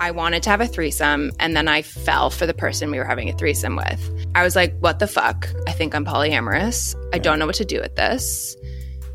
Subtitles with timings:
[0.00, 3.04] I wanted to have a threesome and then I fell for the person we were
[3.04, 4.26] having a threesome with.
[4.34, 5.46] I was like, what the fuck?
[5.68, 6.94] I think I'm polyamorous.
[7.12, 8.56] I don't know what to do with this.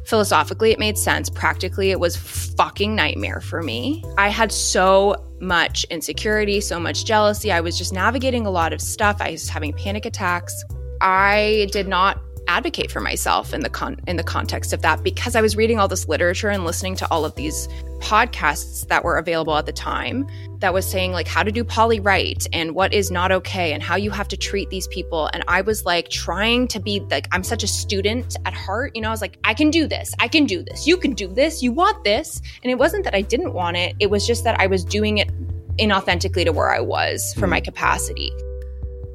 [0.06, 1.28] Philosophically, it made sense.
[1.28, 4.04] Practically, it was fucking nightmare for me.
[4.20, 7.52] I had so much insecurity, so much jealousy.
[7.52, 9.18] I was just navigating a lot of stuff.
[9.20, 10.64] I was having panic attacks.
[11.02, 15.36] I did not advocate for myself in the con- in the context of that because
[15.36, 17.68] I was reading all this literature and listening to all of these
[18.00, 20.28] podcasts that were available at the time
[20.66, 23.84] that was saying like how to do poly right and what is not okay and
[23.84, 27.28] how you have to treat these people and I was like trying to be like
[27.32, 30.16] I'm such a student at heart you know I was like I can do this
[30.18, 33.14] I can do this you can do this you want this and it wasn't that
[33.14, 35.30] I didn't want it it was just that I was doing it
[35.78, 37.66] inauthentically to where I was for my hmm.
[37.66, 38.32] capacity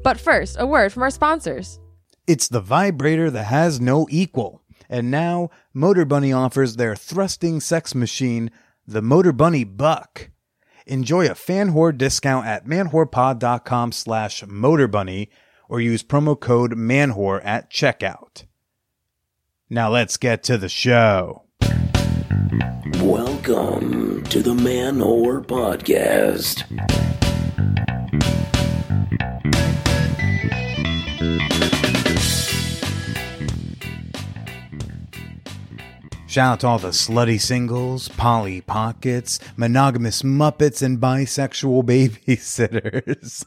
[0.05, 1.81] But first, a word from our sponsors.
[2.27, 4.61] It's the vibrator that has no equal.
[4.89, 8.51] And now, Motor Bunny offers their thrusting sex machine,
[8.87, 10.30] the Motor Bunny Buck.
[10.91, 15.29] Enjoy a fan whore discount at manwhorepod.com slash motorbunny
[15.69, 18.43] or use promo code manwhore at checkout.
[19.69, 21.43] Now let's get to the show.
[22.99, 26.65] Welcome to the Man Whore Podcast.
[36.31, 43.43] Shout out to all the slutty singles, poly pockets, monogamous muppets, and bisexual babysitters.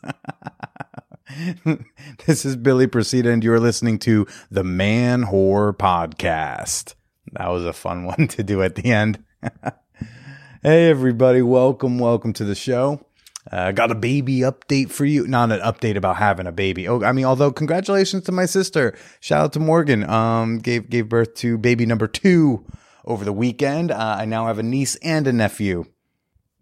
[2.26, 6.94] this is Billy Procida, and you're listening to the Man Whore Podcast.
[7.32, 9.24] That was a fun one to do at the end.
[10.62, 13.00] hey, everybody, welcome, welcome to the show.
[13.50, 15.26] Uh, got a baby update for you.
[15.26, 16.88] Not an update about having a baby.
[16.88, 18.96] Oh, I mean, although congratulations to my sister.
[19.20, 20.08] Shout out to Morgan.
[20.08, 22.64] Um, gave gave birth to baby number two
[23.04, 23.90] over the weekend.
[23.90, 25.84] Uh, I now have a niece and a nephew.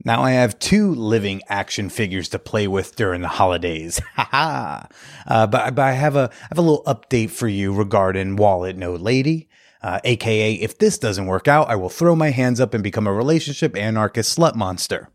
[0.05, 4.01] Now I have two living action figures to play with during the holidays.
[4.17, 4.89] Ha ha.
[5.27, 8.77] Uh, but, but I have a I have a little update for you regarding Wallet
[8.77, 9.49] No Lady.
[9.83, 13.07] Uh, AKA, if this doesn't work out, I will throw my hands up and become
[13.07, 15.09] a relationship anarchist slut monster.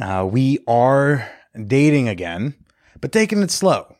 [0.00, 1.30] Uh, we are
[1.66, 2.54] dating again,
[3.00, 3.96] but taking it slow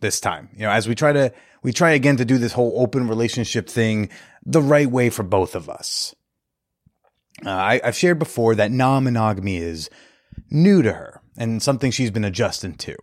[0.00, 0.48] this time.
[0.54, 1.32] You know, as we try to
[1.62, 4.10] we try again to do this whole open relationship thing
[4.44, 6.14] the right way for both of us.
[7.44, 9.90] Uh, I, I've shared before that non-monogamy is
[10.50, 12.96] new to her and something she's been adjusting to.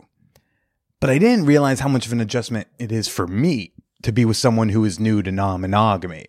[1.00, 4.24] But I didn't realize how much of an adjustment it is for me to be
[4.24, 6.26] with someone who is new to non-monogamy.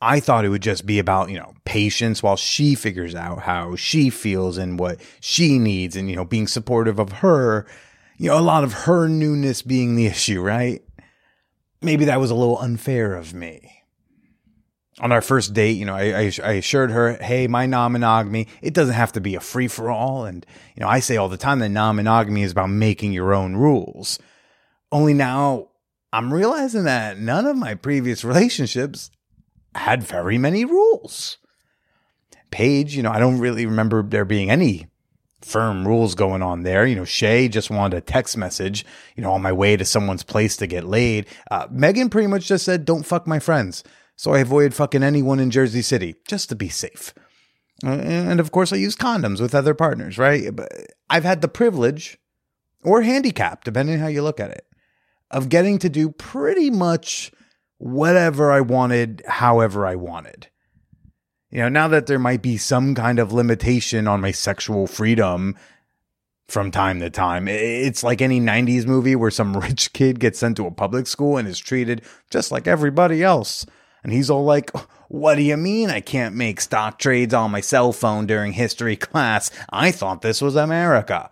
[0.00, 3.74] I thought it would just be about, you know, patience while she figures out how
[3.74, 7.66] she feels and what she needs and, you know, being supportive of her.
[8.16, 10.82] You know, a lot of her newness being the issue, right?
[11.82, 13.74] Maybe that was a little unfair of me.
[15.00, 18.48] On our first date, you know, I, I, I assured her, hey, my non monogamy,
[18.62, 20.24] it doesn't have to be a free for all.
[20.24, 20.44] And,
[20.74, 23.54] you know, I say all the time that non monogamy is about making your own
[23.54, 24.18] rules.
[24.90, 25.68] Only now
[26.12, 29.10] I'm realizing that none of my previous relationships
[29.74, 31.38] had very many rules.
[32.50, 34.86] Paige, you know, I don't really remember there being any
[35.40, 36.86] firm rules going on there.
[36.86, 38.84] You know, Shay just wanted a text message,
[39.16, 41.26] you know, on my way to someone's place to get laid.
[41.50, 43.84] Uh, Megan pretty much just said, don't fuck my friends.
[44.16, 47.14] So I avoided fucking anyone in Jersey City just to be safe.
[47.84, 50.54] Uh, and of course, I use condoms with other partners, right?
[50.54, 50.72] But
[51.08, 52.18] I've had the privilege
[52.82, 54.66] or handicap, depending how you look at it,
[55.30, 57.30] of getting to do pretty much
[57.78, 60.48] whatever I wanted, however I wanted.
[61.50, 65.56] You know, now that there might be some kind of limitation on my sexual freedom
[66.48, 70.56] from time to time, it's like any 90s movie where some rich kid gets sent
[70.58, 73.64] to a public school and is treated just like everybody else.
[74.02, 74.70] And he's all like,
[75.08, 78.96] What do you mean I can't make stock trades on my cell phone during history
[78.96, 79.50] class?
[79.70, 81.30] I thought this was America.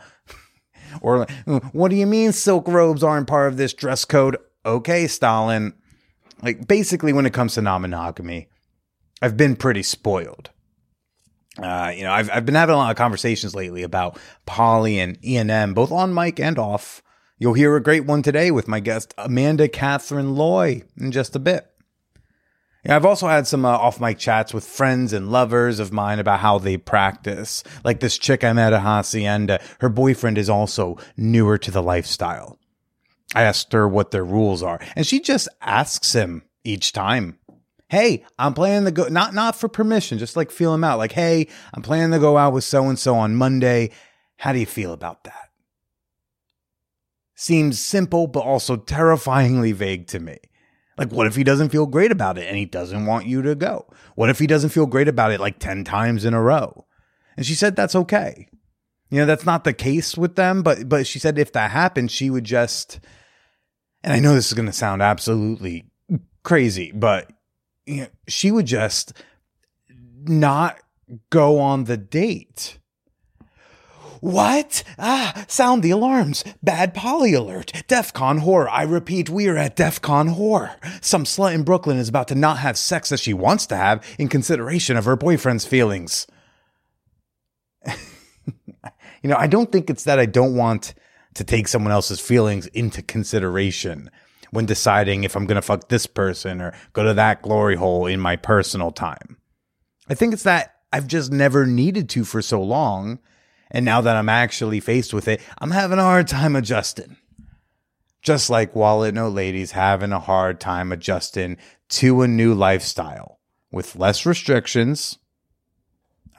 [1.00, 1.26] or,
[1.72, 4.38] What do you mean silk robes aren't part of this dress code?
[4.64, 5.74] Okay, Stalin.
[6.42, 8.48] Like, basically, when it comes to non monogamy,
[9.22, 10.50] I've been pretty spoiled.
[11.58, 15.18] Uh, you know, I've I've been having a lot of conversations lately about poly and
[15.24, 17.02] E and M, both on mic and off.
[17.38, 21.38] You'll hear a great one today with my guest Amanda Katherine Loy in just a
[21.38, 21.66] bit.
[22.84, 26.18] Yeah, I've also had some uh, off mic chats with friends and lovers of mine
[26.18, 27.64] about how they practice.
[27.84, 32.58] Like this chick I met at Hacienda, her boyfriend is also newer to the lifestyle.
[33.34, 37.38] I asked her what their rules are, and she just asks him each time
[37.88, 40.98] hey, I'm planning to go not not for permission, just like feel him out.
[40.98, 43.90] Like, hey, I'm planning to go out with so and so on Monday.
[44.38, 45.50] How do you feel about that?
[47.34, 50.38] Seems simple, but also terrifyingly vague to me.
[50.98, 53.54] Like, what if he doesn't feel great about it and he doesn't want you to
[53.54, 53.86] go?
[54.14, 56.86] What if he doesn't feel great about it like 10 times in a row?
[57.36, 58.48] And she said that's okay.
[59.10, 62.10] You know, that's not the case with them, but but she said if that happened,
[62.10, 63.00] she would just
[64.02, 65.86] and I know this is going to sound absolutely
[66.42, 67.32] crazy, but
[67.86, 69.12] you know, she would just
[70.24, 70.78] not
[71.30, 72.78] go on the date.
[74.20, 74.82] What?
[74.98, 76.42] Ah, sound the alarms.
[76.62, 77.72] Bad poly alert.
[77.88, 78.68] DEFCON horror.
[78.70, 80.76] I repeat, we are at DEFCON horror.
[81.00, 84.04] Some slut in Brooklyn is about to not have sex that she wants to have
[84.18, 86.26] in consideration of her boyfriend's feelings.
[89.22, 90.94] You know, I don't think it's that I don't want
[91.34, 94.10] to take someone else's feelings into consideration
[94.50, 98.06] when deciding if I'm going to fuck this person or go to that glory hole
[98.06, 99.36] in my personal time.
[100.08, 103.18] I think it's that I've just never needed to for so long.
[103.70, 107.16] And now that I'm actually faced with it, I'm having a hard time adjusting.
[108.22, 111.56] Just like Wallet Note Ladies having a hard time adjusting
[111.90, 113.40] to a new lifestyle
[113.70, 115.18] with less restrictions,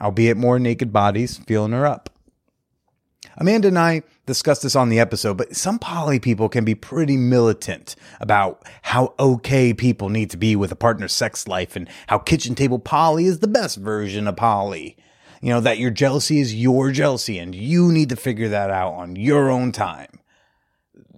[0.00, 2.10] albeit more naked bodies feeling her up.
[3.38, 7.16] Amanda and I discussed this on the episode, but some poly people can be pretty
[7.16, 12.18] militant about how okay people need to be with a partner's sex life and how
[12.18, 14.96] kitchen table poly is the best version of poly.
[15.40, 18.94] You know, that your jealousy is your jealousy and you need to figure that out
[18.94, 20.18] on your own time.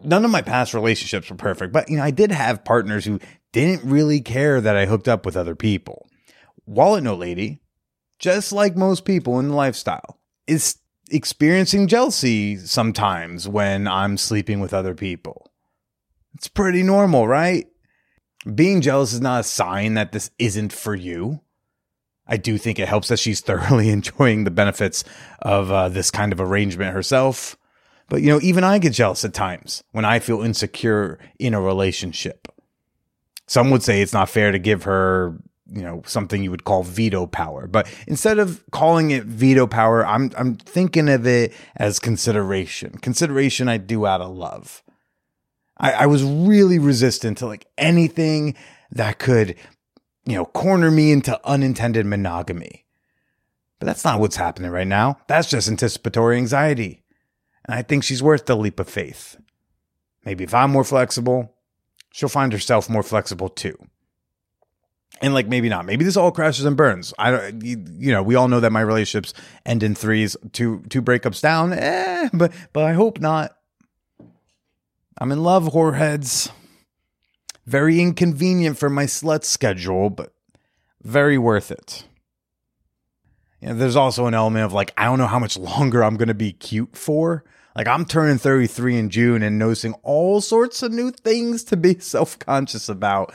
[0.05, 3.19] None of my past relationships were perfect, but you know, I did have partners who
[3.53, 6.07] didn't really care that I hooked up with other people.
[6.67, 7.63] Wallet Note Lady,
[8.19, 10.77] just like most people in the lifestyle, is
[11.11, 15.51] experiencing jealousy sometimes when I'm sleeping with other people.
[16.35, 17.67] It's pretty normal, right?
[18.55, 21.41] Being jealous is not a sign that this isn't for you.
[22.27, 25.05] I do think it helps that she's thoroughly enjoying the benefits
[25.41, 27.57] of uh, this kind of arrangement herself.
[28.09, 31.61] But, you know, even I get jealous at times when I feel insecure in a
[31.61, 32.49] relationship.
[33.47, 35.39] Some would say it's not fair to give her
[35.73, 37.67] you know something you would call veto power.
[37.67, 42.99] But instead of calling it veto power i'm i'm thinking of it as consideration.
[42.99, 44.83] Consideration i do out of love.
[45.79, 48.57] I i was really resistant to like anything
[48.91, 49.57] that could
[50.25, 52.87] you know corner me into unintended monogamy.
[53.79, 55.19] But that's not what's happening right now.
[55.27, 57.05] That's just anticipatory anxiety.
[57.67, 59.37] And i think she's worth the leap of faith.
[60.25, 61.55] Maybe if i'm more flexible
[62.13, 63.77] she'll find herself more flexible too
[65.21, 65.85] and like maybe not.
[65.85, 67.13] Maybe this all crashes and burns.
[67.19, 69.35] I don't you, you, know we all know that my relationships
[69.67, 70.37] end in threes.
[70.53, 73.57] Two two breakups down eh, but but i hope not.
[75.19, 76.51] I'm in love whoreheads.
[77.67, 80.33] Very inconvenient for my slut schedule but
[81.03, 82.05] very worth it.
[83.61, 86.17] You know, there's also an element of like i don't know how much longer i'm
[86.17, 87.45] gonna be cute for.
[87.77, 91.99] Like i'm turning 33 in june and noticing all sorts of new things to be
[92.01, 93.33] self-conscious about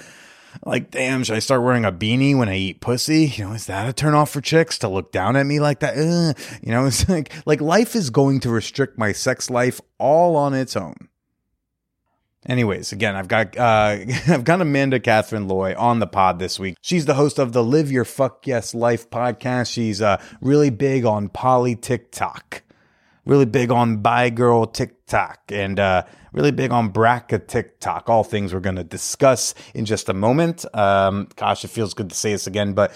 [0.65, 3.27] like, damn, should I start wearing a beanie when I eat pussy?
[3.35, 5.97] You know, is that a turnoff for chicks to look down at me like that?
[5.97, 6.37] Ugh.
[6.61, 10.53] You know, it's like, like life is going to restrict my sex life all on
[10.53, 11.09] its own.
[12.47, 13.97] Anyways, again, I've got uh,
[14.27, 16.77] I've got Amanda Katherine Loy on the pod this week.
[16.81, 19.71] She's the host of the Live Your Fuck Yes Life podcast.
[19.71, 22.61] She's uh, really big on poly TikTok,
[23.25, 26.03] really big on bi girl TikTok, and uh,
[26.35, 28.09] really big on BRCA TikTok.
[28.09, 30.65] All things we're going to discuss in just a moment.
[30.75, 32.93] Um, gosh, it feels good to say this again, but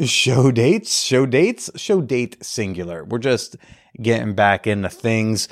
[0.00, 3.04] show dates, show dates, show date singular.
[3.04, 3.56] We're just
[4.00, 5.48] getting back into things.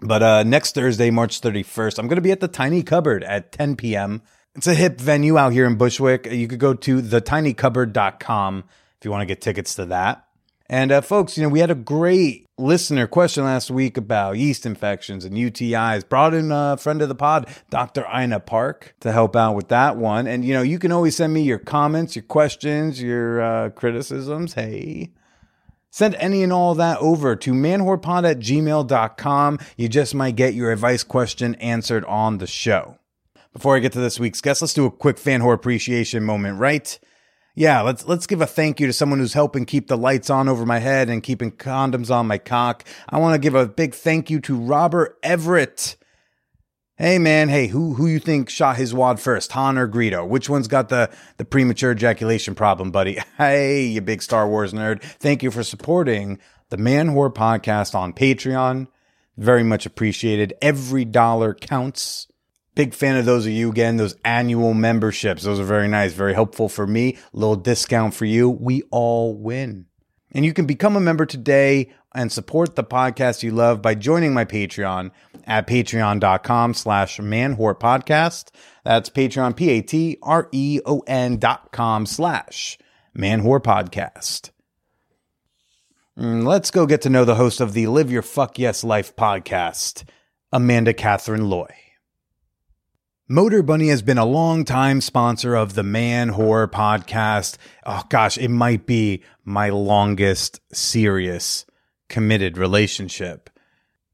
[0.00, 3.52] But uh, next Thursday, March 31st, I'm going to be at the Tiny Cupboard at
[3.52, 4.22] 10 p.m.
[4.54, 6.26] It's a hip venue out here in Bushwick.
[6.26, 8.64] You could go to thetinycupboard.com
[8.98, 10.24] if you want to get tickets to that.
[10.72, 14.64] And uh, folks, you know, we had a great listener question last week about yeast
[14.64, 16.08] infections and UTIs.
[16.08, 18.06] Brought in a friend of the pod, Dr.
[18.10, 20.26] Ina Park, to help out with that one.
[20.26, 24.54] And, you know, you can always send me your comments, your questions, your uh, criticisms.
[24.54, 25.10] Hey.
[25.90, 29.58] Send any and all that over to manwhorepod at gmail.com.
[29.76, 32.96] You just might get your advice question answered on the show.
[33.52, 36.58] Before I get to this week's guest, let's do a quick fan whore appreciation moment,
[36.58, 36.98] right?
[37.54, 40.48] Yeah, let's let's give a thank you to someone who's helping keep the lights on
[40.48, 42.84] over my head and keeping condoms on my cock.
[43.08, 45.96] I want to give a big thank you to Robert Everett.
[46.96, 50.26] Hey man, hey, who who you think shot his wad first, Han or Greedo?
[50.26, 53.18] Which one's got the the premature ejaculation problem, buddy?
[53.36, 55.02] Hey, you big Star Wars nerd.
[55.02, 56.38] Thank you for supporting
[56.70, 58.86] the Man Whore podcast on Patreon.
[59.36, 60.54] Very much appreciated.
[60.62, 62.28] Every dollar counts.
[62.74, 65.42] Big fan of those of you again, those annual memberships.
[65.42, 67.18] Those are very nice, very helpful for me.
[67.34, 68.48] Little discount for you.
[68.48, 69.86] We all win.
[70.34, 74.32] And you can become a member today and support the podcast you love by joining
[74.32, 75.10] my Patreon
[75.46, 78.50] at patreon.com slash manwhorepodcast.
[78.84, 82.78] That's Patreon, P-A-T-R-E-O-N dot com slash
[83.16, 84.50] manwhorepodcast.
[86.18, 89.14] Mm, Let's go get to know the host of the Live Your Fuck Yes Life
[89.16, 90.04] podcast,
[90.52, 91.68] Amanda Katherine Loy.
[93.28, 97.56] Motor Bunny has been a long time sponsor of the Man Whore podcast.
[97.86, 101.64] Oh gosh, it might be my longest serious
[102.08, 103.48] committed relationship.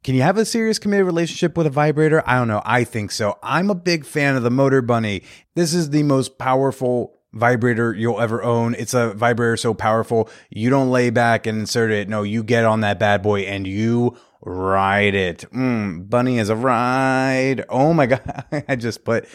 [0.05, 2.23] Can you have a serious committed relationship with a vibrator?
[2.27, 2.61] I don't know.
[2.67, 3.39] I think so.
[3.43, 5.23] I'm a big fan of the Motor Bunny.
[5.55, 8.75] This is the most powerful vibrator you'll ever own.
[8.75, 12.09] It's a vibrator so powerful, you don't lay back and insert it.
[12.09, 15.45] No, you get on that bad boy and you ride it.
[15.53, 17.65] Mm, bunny is a ride.
[17.69, 18.45] Oh my God.
[18.69, 19.29] I just put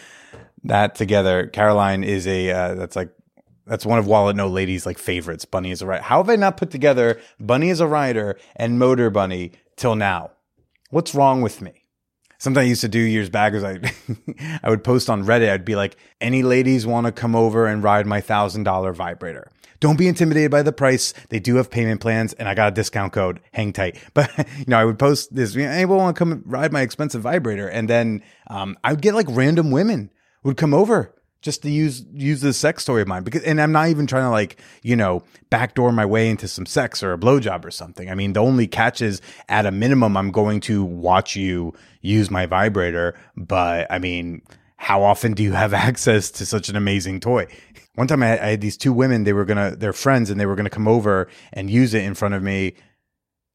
[0.63, 1.47] that together.
[1.47, 3.11] Caroline is a, uh, that's like,
[3.65, 5.45] that's one of Wallet No Lady's like favorites.
[5.45, 6.03] Bunny is a rider.
[6.03, 10.31] How have I not put together Bunny is a rider and Motor Bunny till now?
[10.89, 11.85] What's wrong with me?
[12.39, 13.79] Something I used to do years back was I,
[14.63, 15.49] I would post on Reddit.
[15.49, 19.49] I'd be like, any ladies want to come over and ride my thousand dollar vibrator?
[19.83, 21.13] Don't be intimidated by the price.
[21.27, 23.41] They do have payment plans and I got a discount code.
[23.51, 23.97] Hang tight.
[24.13, 27.67] But, you know, I would post this, anyone want to come ride my expensive vibrator?
[27.67, 30.09] And then, um, I would get like random women
[30.43, 33.73] would come over just to use use this sex toy of mine because and I'm
[33.73, 37.17] not even trying to like you know backdoor my way into some sex or a
[37.17, 38.09] blowjob or something.
[38.09, 42.31] I mean the only catch is at a minimum I'm going to watch you use
[42.31, 44.43] my vibrator, but I mean
[44.77, 47.47] how often do you have access to such an amazing toy?
[47.95, 50.39] One time I had, I had these two women they were gonna they're friends and
[50.39, 52.73] they were gonna come over and use it in front of me,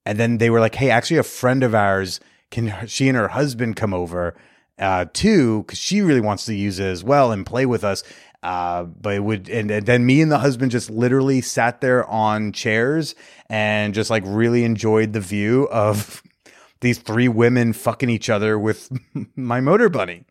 [0.04, 3.28] and then they were like, hey, actually a friend of ours can she and her
[3.28, 4.34] husband come over
[4.78, 8.04] uh, too, because she really wants to use it as well and play with us.
[8.42, 12.06] Uh, but it would, and, and then me and the husband just literally sat there
[12.06, 13.16] on chairs
[13.50, 16.22] and just like really enjoyed the view of
[16.80, 18.90] these three women fucking each other with
[19.36, 20.24] my motor bunny.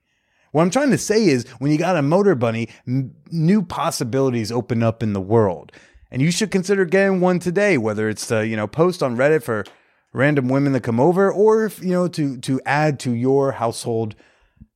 [0.57, 4.51] What I'm trying to say is when you got a motor bunny, m- new possibilities
[4.51, 5.71] open up in the world.
[6.09, 9.43] And you should consider getting one today, whether it's to, you know, post on Reddit
[9.43, 9.65] for
[10.13, 14.15] random women that come over or if, you know, to to add to your household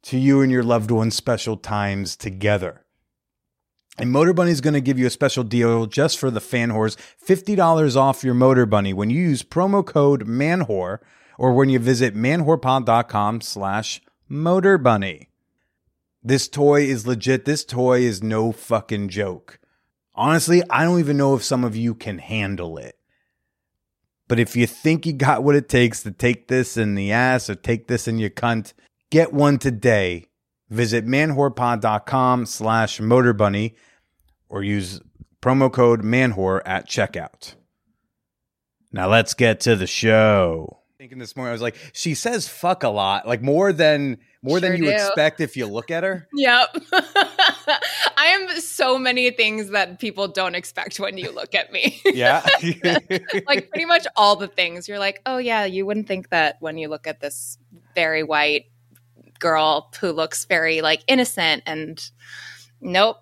[0.03, 2.85] to you and your loved ones special times together.
[3.97, 6.69] And Motor Bunny is going to give you a special deal just for the fan
[6.69, 6.95] whores
[7.27, 11.01] $50 off your Motor Bunny when you use promo code MANWHORE
[11.39, 15.30] or when you visit manwhorepod.com slash Motor Bunny.
[16.23, 17.45] This toy is legit.
[17.45, 19.59] This toy is no fucking joke.
[20.13, 22.95] Honestly, I don't even know if some of you can handle it.
[24.27, 27.49] But if you think you got what it takes to take this in the ass
[27.49, 28.73] or take this in your cunt,
[29.09, 30.27] get one today.
[30.69, 33.73] Visit manwhorepod.com slash motorbunny
[34.47, 35.01] or use
[35.41, 37.55] promo code manwhore at checkout.
[38.91, 40.79] Now let's get to the show.
[40.97, 44.59] Thinking this morning, I was like, she says fuck a lot, like more than more
[44.59, 44.89] than you do.
[44.89, 46.27] expect if you look at her.
[46.33, 46.75] Yep.
[46.93, 52.01] I am so many things that people don't expect when you look at me.
[52.13, 52.45] Yeah.
[53.47, 54.87] like pretty much all the things.
[54.87, 57.57] You're like, oh yeah, you wouldn't think that when you look at this
[57.95, 58.65] very white
[59.39, 62.09] girl who looks very like innocent and
[62.79, 63.17] nope.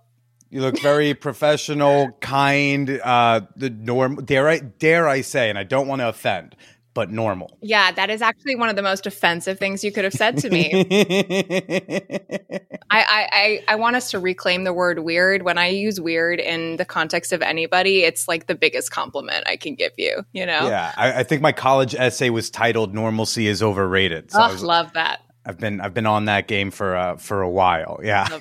[0.49, 5.63] You look very professional, kind, uh the norm dare I dare I say, and I
[5.63, 6.55] don't want to offend,
[6.93, 7.57] but normal.
[7.61, 10.49] Yeah, that is actually one of the most offensive things you could have said to
[10.49, 10.71] me.
[12.91, 15.43] I, I, I, I want us to reclaim the word weird.
[15.43, 19.55] When I use weird in the context of anybody, it's like the biggest compliment I
[19.55, 20.67] can give you, you know?
[20.67, 24.53] yeah, I, I think my college essay was titled "Normalcy is overrated." So I Oh,
[24.53, 25.19] was, love that.
[25.49, 27.99] I've been I've been on that game for uh for a while.
[28.03, 28.27] Yeah.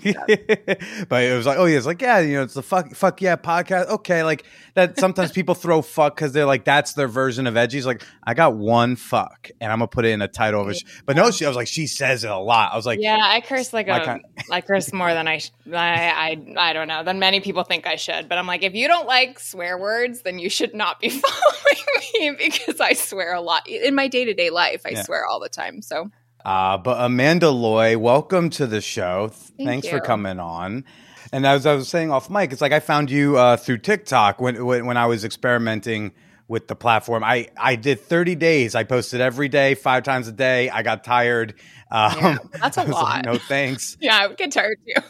[1.09, 3.21] But it was like, oh yeah, it's like, yeah, you know, it's the fuck fuck
[3.23, 3.87] yeah podcast.
[3.89, 7.79] Okay, like that sometimes people throw fuck because they're like, that's their version of edgy.
[7.79, 10.69] It's like, I got one fuck and I'm gonna put it in a title of
[10.69, 10.83] it.
[11.07, 12.73] But no, she I was like, she says it a lot.
[12.73, 15.51] I was like, Yeah, I curse like a, kind- I curse more than I, sh-
[15.73, 18.29] I, I, I don't know, than many people think I should.
[18.29, 22.37] But I'm like, if you don't like swear words, then you should not be following
[22.37, 24.83] me because I swear a lot in my day to day life.
[24.85, 25.03] I Yeah.
[25.03, 25.81] swear all the time.
[25.83, 26.11] So
[26.45, 29.29] Uh, but Amanda Loy, welcome to the show.
[29.29, 30.85] Thank Thanks for coming on.
[31.33, 34.41] And as I was saying off mic, it's like I found you uh, through TikTok
[34.41, 36.13] when, when when I was experimenting
[36.47, 37.23] with the platform.
[37.23, 38.75] I I did 30 days.
[38.75, 40.71] I posted every day, five times a day.
[40.71, 41.55] I got tired.
[41.91, 43.25] Um, Yeah, that's a was like, lot.
[43.27, 43.99] no thanks.
[44.01, 45.03] yeah, I would get tired too.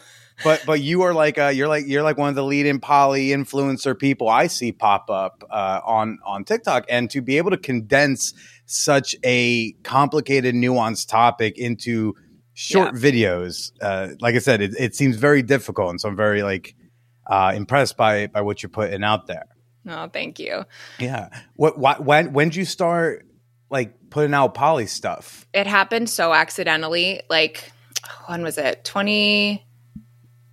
[0.43, 3.29] But but you are like uh, you're like you're like one of the leading poly
[3.29, 7.57] influencer people I see pop up uh, on on TikTok, and to be able to
[7.57, 8.33] condense
[8.69, 12.15] such a complicated, nuanced topic into
[12.53, 16.43] short videos, uh, like I said, it, it seems very difficult, and so I'm very
[16.43, 16.75] like
[17.27, 19.45] uh, impressed by by what you're putting out there.
[19.87, 20.65] Oh, thank you.
[20.99, 21.29] Yeah.
[21.55, 21.79] What?
[21.79, 22.33] Why, when?
[22.33, 23.25] When did you start
[23.69, 25.47] like putting out poly stuff?
[25.53, 27.21] It happened so accidentally.
[27.29, 27.71] Like,
[28.27, 28.83] when was it?
[28.83, 29.65] 20,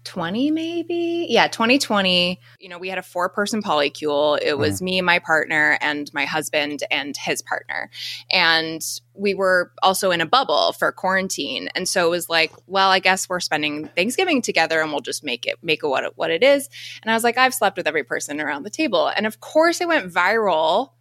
[0.07, 1.27] 20 maybe?
[1.29, 4.39] Yeah 2020 you know we had a four person polycule.
[4.41, 4.85] It was mm.
[4.85, 7.91] me my partner and my husband and his partner.
[8.31, 8.81] And
[9.15, 11.69] we were also in a bubble for quarantine.
[11.75, 15.25] And so it was like well i guess we're spending thanksgiving together and we'll just
[15.25, 16.71] make it make it what it, what it is.
[17.03, 19.09] And i was like i've slept with every person around the table.
[19.09, 20.93] And of course it went viral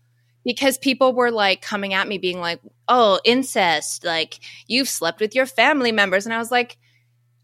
[0.44, 5.36] because people were like coming at me being like oh incest like you've slept with
[5.36, 6.26] your family members.
[6.26, 6.78] And i was like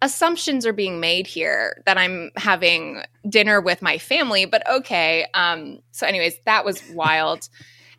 [0.01, 5.27] assumptions are being made here that I'm having dinner with my family, but okay.
[5.33, 7.47] Um, so, anyways, that was wild.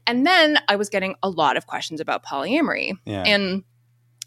[0.06, 2.92] and then I was getting a lot of questions about polyamory.
[3.04, 3.22] Yeah.
[3.24, 3.62] And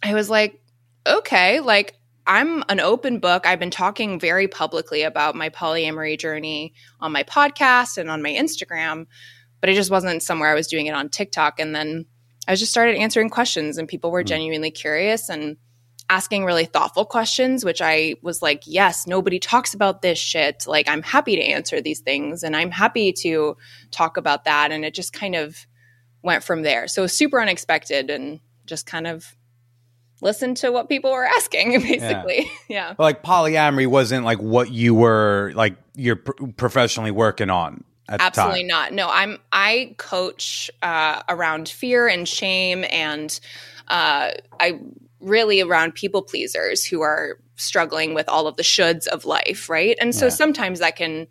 [0.02, 0.62] I was like,
[1.06, 1.96] okay, like
[2.28, 3.46] I'm an open book.
[3.46, 8.32] I've been talking very publicly about my polyamory journey on my podcast and on my
[8.32, 9.06] Instagram,
[9.62, 11.60] but it just wasn't somewhere I was doing it on TikTok.
[11.60, 12.06] And then
[12.48, 15.30] I just started answering questions, and people were genuinely curious.
[15.30, 15.58] And
[16.10, 20.66] asking really thoughtful questions, which I was like, yes, nobody talks about this shit.
[20.68, 23.58] Like, I'm happy to answer these things and I'm happy to
[23.92, 24.72] talk about that.
[24.72, 25.66] And it just kind of
[26.22, 26.88] went from there.
[26.88, 29.36] So, super unexpected and just kind of
[30.22, 32.52] listened to what people were asking, basically.
[32.68, 32.94] Yeah.
[32.98, 38.22] But like polyamory wasn't like what you were like you're pr- professionally working on at
[38.22, 38.82] Absolutely the time.
[38.82, 38.94] not.
[38.94, 43.40] No, I'm I coach uh, around fear and shame, and
[43.88, 44.80] uh, I
[45.20, 49.98] really around people pleasers who are struggling with all of the shoulds of life, right?
[50.02, 50.30] And so Yeah.
[50.32, 51.28] sometimes that can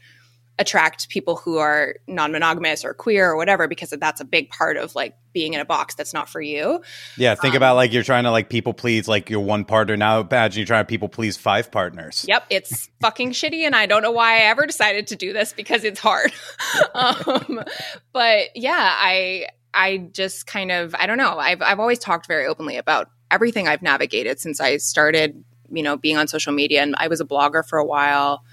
[0.56, 4.94] attract people who are non-monogamous or queer or whatever because that's a big part of
[4.94, 6.80] like being in a box that's not for you.
[7.18, 9.96] Yeah, Um, think about like you're trying to like people please like your one partner.
[9.96, 12.24] Now imagine you're trying to people please five partners.
[12.28, 15.52] Yep, it's fucking shitty, and I don't know why I ever decided to do this
[15.52, 16.32] because it's hard.
[16.94, 17.64] um,
[18.12, 21.36] but yeah, I I just kind of I don't know.
[21.36, 25.96] I've I've always talked very openly about everything I've navigated since I started, you know,
[25.96, 28.44] being on social media, and I was a blogger for a while.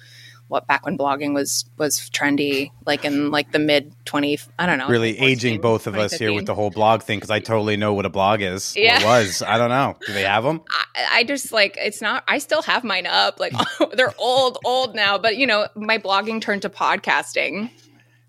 [0.47, 4.79] What back when blogging was was trendy, like in like the mid twenty, I don't
[4.79, 7.77] know, Really aging both of us here with the whole blog thing because I totally
[7.77, 8.75] know what a blog is.
[8.75, 9.01] Yeah.
[9.05, 9.41] was.
[9.41, 9.95] I don't know.
[10.05, 10.61] Do they have them?
[10.95, 13.53] I, I just like it's not i still have mine up like
[13.93, 17.69] they're old old now but you know my blogging turned to podcasting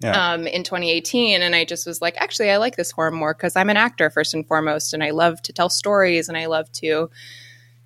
[0.02, 0.32] Yeah.
[0.32, 3.56] um, in 2018 and i just was like actually i like this form more because
[3.56, 6.70] i'm an actor first and foremost and i love to tell stories and i love
[6.72, 7.08] to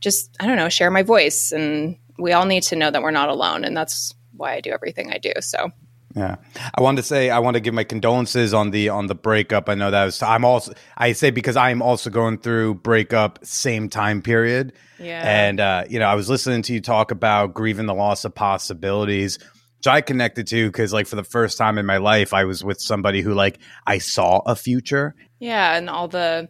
[0.01, 3.11] just i don't know share my voice and we all need to know that we're
[3.11, 5.71] not alone and that's why i do everything i do so
[6.17, 6.37] Yeah,
[6.75, 9.69] I want to say I want to give my condolences on the on the breakup.
[9.69, 13.39] I know that was I'm also I say because I am also going through breakup
[13.45, 14.73] same time period.
[14.99, 15.21] Yeah.
[15.23, 18.35] and uh, you know I was listening to you talk about grieving the loss of
[18.35, 19.39] possibilities,
[19.87, 22.65] which I connected to because like for the first time in my life I was
[22.65, 25.15] with somebody who like I saw a future.
[25.39, 26.49] yeah and all the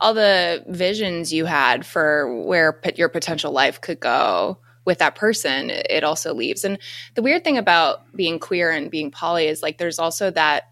[0.00, 5.70] all the visions you had for where your potential life could go with that person
[5.70, 6.64] it also leaves.
[6.64, 6.78] And
[7.14, 10.70] the weird thing about being queer and being poly is like there's also that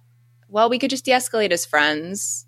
[0.48, 2.46] well we could just de-escalate as friends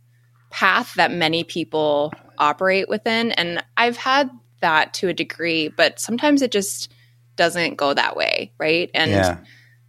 [0.50, 3.32] path that many people operate within.
[3.32, 6.90] And i've had that to a degree but sometimes it just
[7.36, 8.90] doesn't go that way right?
[8.94, 9.38] And yeah,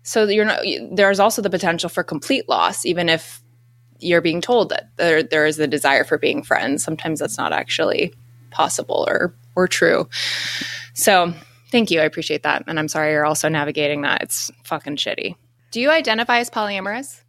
[0.09, 3.43] so you're not there's also the potential for complete loss even if
[3.99, 6.83] you're being told that there there is a desire for being friends.
[6.83, 8.13] Sometimes that's not actually
[8.49, 10.09] possible or or true.
[10.93, 11.31] So
[11.71, 12.01] thank you.
[12.01, 12.63] I appreciate that.
[12.65, 14.23] And i'm sorry you're also navigating that.
[14.23, 15.35] It's fucking shitty.
[15.71, 17.21] Do you identify as polyamorous?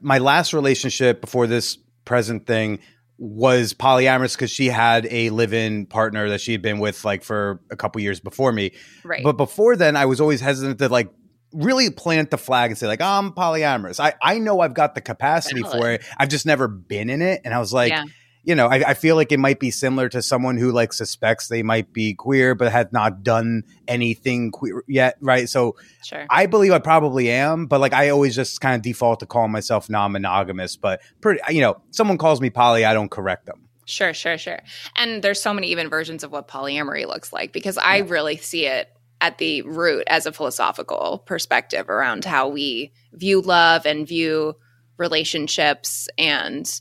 [0.00, 2.78] My last relationship before this present thing
[3.18, 7.60] was polyamorous because she had a live-in partner that she had been with like for
[7.70, 8.72] a couple years before me.
[9.04, 9.22] right.
[9.24, 11.10] But before then, I was always hesitant to like
[11.54, 14.00] really plant the flag and say like I'm polyamorous.
[14.00, 16.04] I I know I've got the capacity for it.
[16.18, 17.90] I've just never been in it, and I was like.
[17.90, 18.04] Yeah.
[18.46, 21.48] You know, I, I feel like it might be similar to someone who like suspects
[21.48, 25.48] they might be queer but has not done anything queer yet, right?
[25.48, 29.20] So sure I believe I probably am, but like I always just kind of default
[29.20, 30.76] to calling myself non-monogamous.
[30.76, 33.66] But pretty, you know, someone calls me poly, I don't correct them.
[33.86, 34.60] Sure, sure, sure.
[34.94, 38.66] And there's so many even versions of what polyamory looks like because I really see
[38.66, 44.56] it at the root as a philosophical perspective around how we view love and view
[44.96, 46.80] relationships and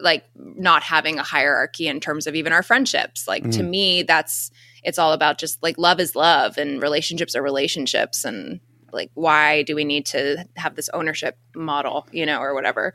[0.00, 3.28] like not having a hierarchy in terms of even our friendships.
[3.28, 3.68] Like to Mhm.
[3.70, 4.50] me that's
[4.82, 8.58] it's all about just like love is love and relationships are relationships and
[8.92, 12.94] like why do we need to have this ownership model, you know, or whatever.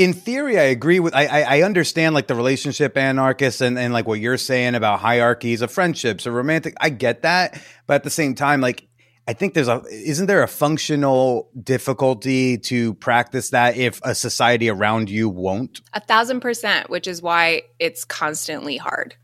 [0.00, 1.14] In theory, I agree with.
[1.14, 4.98] I I, I understand like the relationship anarchists and and like what you're saying about
[5.00, 6.74] hierarchies of friendships or romantic.
[6.80, 8.86] I get that, but at the same time, like.
[9.28, 14.68] I think there's a isn't there a functional difficulty to practice that if a society
[14.68, 15.82] around you won't?
[15.92, 19.14] A thousand percent, which is why it's constantly hard.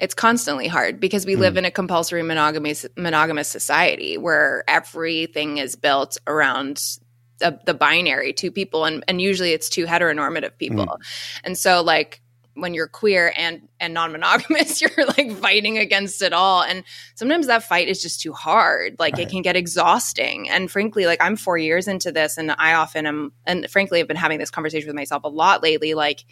[0.00, 1.58] It's constantly hard because we live hmm.
[1.58, 6.82] in a compulsory monogamous monogamous society where everything is built around
[7.38, 10.86] the, the binary two people and, and usually it's two heteronormative people.
[10.86, 10.98] Mm.
[11.44, 12.20] And so like
[12.54, 16.62] when you're queer and and non-monogamous you're like fighting against it all.
[16.62, 18.96] And sometimes that fight is just too hard.
[18.98, 20.48] Like it can get exhausting.
[20.50, 24.08] And frankly like i'm four years into this and i often am and frankly i've
[24.08, 26.24] been having this conversation with myself a lot lately like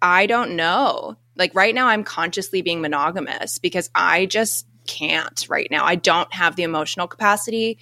[0.00, 1.16] i don't know.
[1.36, 5.84] Like right now i'm consciously being monogamous because i just can't right now.
[5.84, 7.78] I don't have the emotional capacity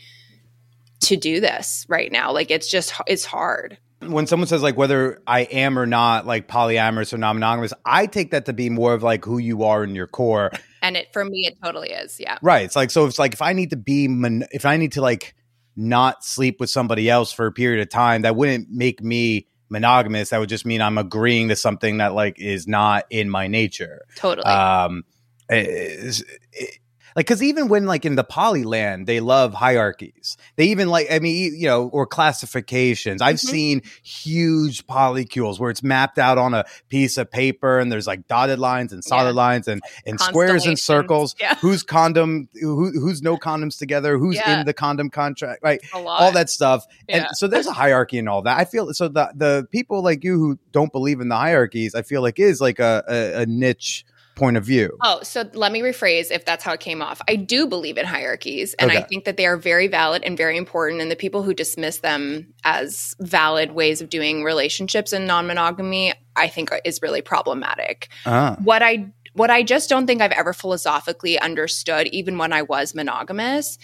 [1.01, 5.21] to do this right now like it's just it's hard when someone says like whether
[5.27, 9.03] I am or not like polyamorous or non-monogamous, I take that to be more of
[9.03, 10.53] like who you are in your core.
[10.81, 12.65] and it for me it totally is yeah Right.
[12.65, 15.03] It's like so it's like if I need to be mon- if I need to
[15.03, 15.35] like
[15.77, 20.31] not sleep with somebody else for a period of time, that wouldn't make me monogamous.
[20.31, 24.07] That would just mean I'm agreeing to something that like is not in my nature.
[24.17, 25.05] totally Um
[25.51, 26.79] is- it-
[27.17, 30.37] like because even when like in the poly land they love hierarchies.
[30.57, 33.23] They even like i mean you know or classifications.
[33.23, 33.51] I've Mhm.
[33.51, 38.27] seen huge polycules where it's mapped out on a piece of paper and there's like
[38.29, 39.43] dotted lines and solid Yeah.
[39.43, 41.35] lines and and squares and circles.
[41.41, 41.55] Yeah.
[41.57, 44.19] who's condom who, who's no condoms together?
[44.19, 44.61] Who's Yeah.
[44.61, 45.61] in the condom contract?
[45.63, 45.81] Right?
[45.95, 46.87] All that stuff.
[47.09, 48.59] And so there's a hierarchy and all that.
[48.59, 52.03] I feel so the the people like you who don't believe in the hierarchies i
[52.03, 55.81] feel like is like a, a, a niche point of view Oh, so let me
[55.81, 57.21] rephrase if that's how it came off.
[57.29, 60.57] I do believe in hierarchies, and I think that they are very valid and very
[60.57, 61.01] important.
[61.01, 66.15] And the people who dismiss them as valid ways of doing relationships and non monogamy,
[66.37, 68.09] I think is really problematic.
[68.27, 68.57] Ah.
[68.63, 72.95] What I what I just don't think I've ever philosophically understood, even when I was
[72.95, 73.79] monogamous,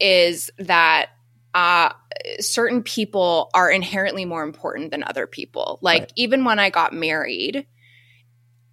[0.00, 1.10] is that
[1.54, 1.90] uh,
[2.38, 5.78] certain people are inherently more important than other people.
[5.82, 6.12] Like Right.
[6.16, 7.66] even when I got married,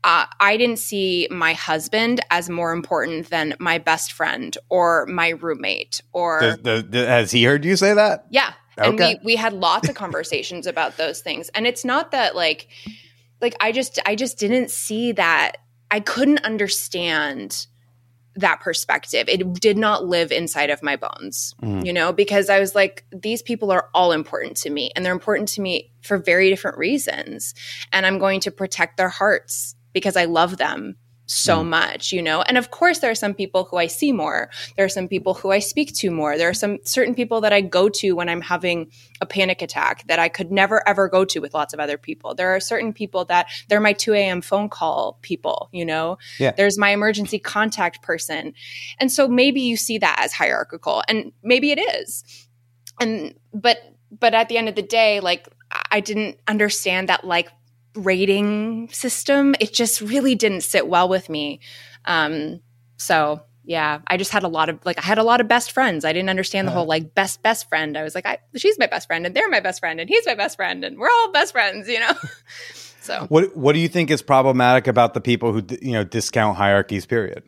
[0.04, 5.30] uh, I didn't see my husband as more important than my best friend or my
[5.30, 8.26] roommate or Does, does, does- has he heard you say that?
[8.30, 8.54] yeah.
[8.80, 9.16] And Okay.
[9.24, 11.50] we we had lots of conversations about those things.
[11.50, 12.68] And it's not that like
[13.42, 15.54] like I just I just didn't see that
[15.90, 17.66] I couldn't understand
[18.36, 19.28] that perspective.
[19.28, 21.84] It did not live inside of my bones, Mhm.
[21.84, 25.12] you know, because I was like, these people are all important to me and they're
[25.12, 27.56] important to me for very different reasons.
[27.92, 30.96] And I'm going to protect their hearts because I love them
[31.28, 31.68] so mm.
[31.68, 32.42] much, you know?
[32.42, 34.50] And of course, there are some people who I see more.
[34.76, 36.38] There are some people who I speak to more.
[36.38, 40.08] There are some certain people that I go to when I'm having a panic attack
[40.08, 42.34] that I could never ever go to with lots of other people.
[42.34, 44.42] There are certain people that they're my 2 a.m.
[44.42, 46.18] phone call people, you know?
[46.40, 46.52] Yeah.
[46.52, 48.54] There's my emergency contact person.
[49.00, 52.24] And so maybe you see that as hierarchical and maybe it is.
[53.00, 53.78] And but
[54.10, 55.48] but at the end of the day, like
[55.92, 57.50] I didn't understand that like
[57.98, 59.56] rating system.
[59.60, 61.60] It just really didn't sit well with me.
[62.06, 62.62] Um
[62.98, 65.74] so yeah, I just had a lot of like I had a lot of best
[65.74, 66.06] friends.
[66.06, 66.80] I didn't understand the Uh-huh.
[66.80, 67.98] whole like best best friend.
[67.98, 70.26] I was like, I, she's my best friend, and they're my best friend, and he's
[70.26, 72.14] my best friend, and we're all best friends, you know.
[73.02, 76.56] so What What do you think is problematic about the people who you know discount
[76.58, 77.06] hierarchies?
[77.06, 77.44] Period.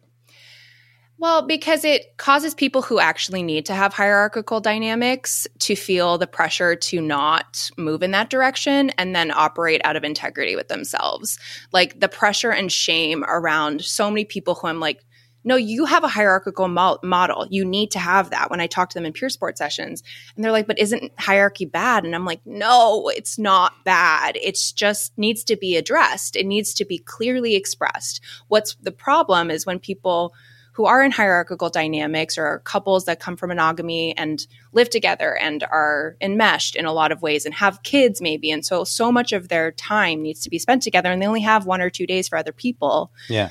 [1.21, 6.27] Well, because it causes people who actually need to have hierarchical dynamics to feel the
[6.27, 11.37] pressure to not move in that direction and then operate out of integrity with themselves.
[11.73, 15.03] Like the pressure and shame around so many people who I'm like,
[15.43, 17.47] no, you have a hierarchical mo- model.
[17.49, 18.49] You need to have that.
[18.49, 20.03] When I talk to them in peer sport sessions,
[20.35, 22.05] and they're like, but isn't hierarchy bad?
[22.05, 24.37] And I'm like, no, it's not bad.
[24.41, 26.37] It's just needs to be addressed.
[26.37, 28.21] It needs to be clearly expressed.
[28.47, 30.33] What's the problem is when people
[30.79, 35.61] who are in hierarchical dynamics or couples that come from monogamy and live together and
[35.61, 38.49] are enmeshed in a lot of ways and have kids maybe.
[38.49, 41.41] And so so much of their time needs to be spent together and they only
[41.41, 43.11] have one or two days for other people.
[43.27, 43.49] Yeah.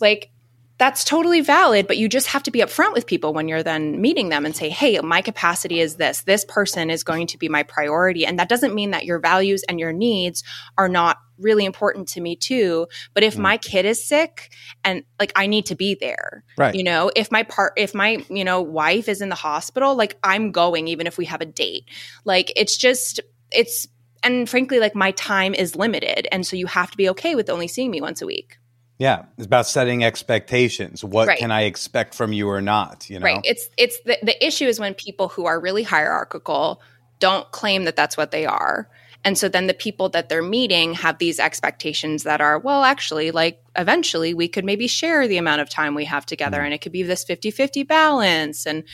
[0.00, 0.30] like
[0.78, 4.00] that's totally valid but you just have to be upfront with people when you're then
[4.00, 6.22] meeting them and say hey my capacity is this.
[6.22, 8.24] This person is going to be my priority.
[8.24, 10.42] And that doesn't mean that your values and your needs
[10.78, 13.38] are not really important to me too but if Mm.
[13.40, 14.52] my kid is sick
[14.84, 16.74] and like i need to be there Right.
[16.74, 20.16] you know if my part if my you know wife is in the hospital like
[20.22, 21.84] i'm going even if we have a date
[22.24, 23.20] like it's just
[23.50, 23.86] it's
[24.22, 27.50] and frankly like my time is limited and so you have to be okay with
[27.50, 28.58] only seeing me once a week
[28.98, 29.24] Yeah.
[29.36, 31.02] It's about setting expectations.
[31.02, 31.38] What Right.
[31.38, 33.10] can I expect from you or not?
[33.10, 33.24] You know.
[33.26, 33.40] Right.
[33.42, 36.80] It's it's the the issue is when people who are really hierarchical
[37.18, 38.88] don't claim that that's what they are.
[39.24, 43.30] And so then the people that they're meeting have these expectations that are, well, actually,
[43.30, 46.66] like eventually we could maybe share the amount of time we have together mm-hmm.
[46.66, 48.66] and it could be this 50 50 balance.
[48.66, 48.84] And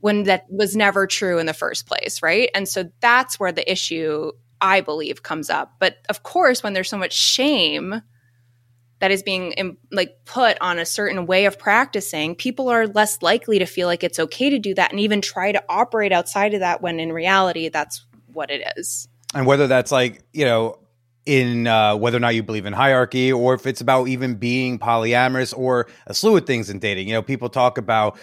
[0.00, 2.22] when that was never true in the first place.
[2.22, 2.50] Right.
[2.54, 5.74] And so that's where the issue, I believe, comes up.
[5.78, 8.02] But of course, when there's so much shame
[9.00, 13.58] that is being like put on a certain way of practicing, people are less likely
[13.58, 16.60] to feel like it's okay to do that and even try to operate outside of
[16.60, 19.08] that when in reality that's what it is.
[19.34, 20.78] And whether that's like you know
[21.26, 24.78] in uh, whether or not you believe in hierarchy or if it's about even being
[24.78, 27.06] polyamorous or a slew of things in dating.
[27.06, 28.18] You know people talk about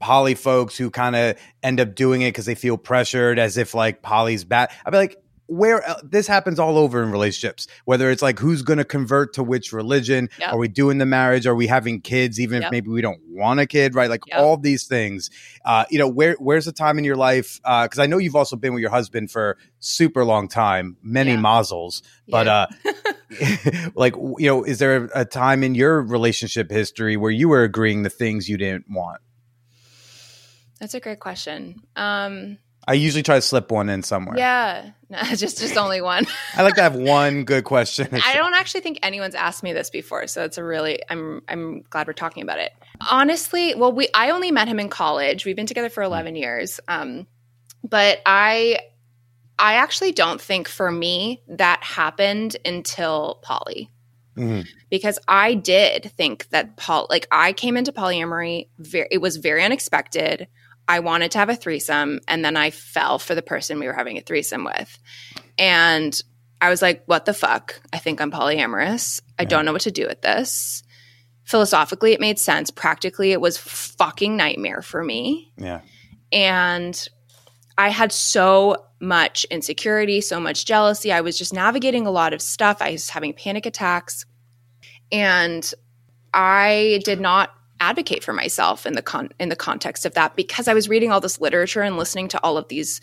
[0.00, 3.74] poly folks who kind of end up doing it because they feel pressured as if
[3.74, 4.70] like poly's bad.
[4.84, 8.76] I'd be like where this happens all over in relationships whether it's like who's going
[8.76, 10.52] to convert to which religion Yep.
[10.52, 13.58] are we doing the marriage are we having kids even if maybe we don't want
[13.58, 14.38] a kid right like Yep.
[14.38, 15.30] all these things
[15.64, 18.36] uh, you know where where's the time in your life Uh, because i know you've
[18.36, 21.38] also been with your husband for super long time many Yeah.
[21.38, 22.66] mazzles but Yeah.
[22.84, 22.92] uh
[23.94, 28.02] like you know is there a time in your relationship history where you were agreeing
[28.02, 29.20] the things you didn't want
[30.80, 31.82] That's a great question.
[31.96, 32.58] Um,
[32.88, 36.26] i usually try to slip one in somewhere yeah, no, just just only one.
[36.56, 39.90] i like to have one good question I don't actually think anyone's asked me this
[39.90, 42.72] before, so it's a really I'm I'm glad we're talking about it.
[43.08, 45.46] Honestly, well, we I only met him in college.
[45.46, 46.80] We've been together for 11 years.
[46.88, 47.26] Um,
[47.84, 48.80] but I
[49.58, 53.90] I actually don't think for me that happened until poly.
[54.36, 54.66] Mhm.
[54.90, 59.62] Because I did think that Paul like I came into polyamory very it was very
[59.64, 60.48] unexpected.
[60.88, 63.92] I wanted to have a threesome and then I fell for the person we were
[63.92, 64.98] having a threesome with.
[65.58, 66.18] And
[66.60, 67.80] I was like, what the fuck?
[67.92, 69.20] I think I'm polyamorous.
[69.38, 70.82] I don't know what to do with this.
[71.44, 72.70] Philosophically, it made sense.
[72.70, 75.52] Practically, it was fucking nightmare for me.
[75.56, 75.80] yeah
[76.32, 77.08] And
[77.76, 81.12] I had so much insecurity, so much jealousy.
[81.12, 82.78] I was just navigating a lot of stuff.
[82.80, 84.24] I was having panic attacks.
[85.12, 85.72] And
[86.34, 90.68] I did not advocate for myself in the con- in the context of that because
[90.68, 93.00] I was reading all this literature and listening to all of these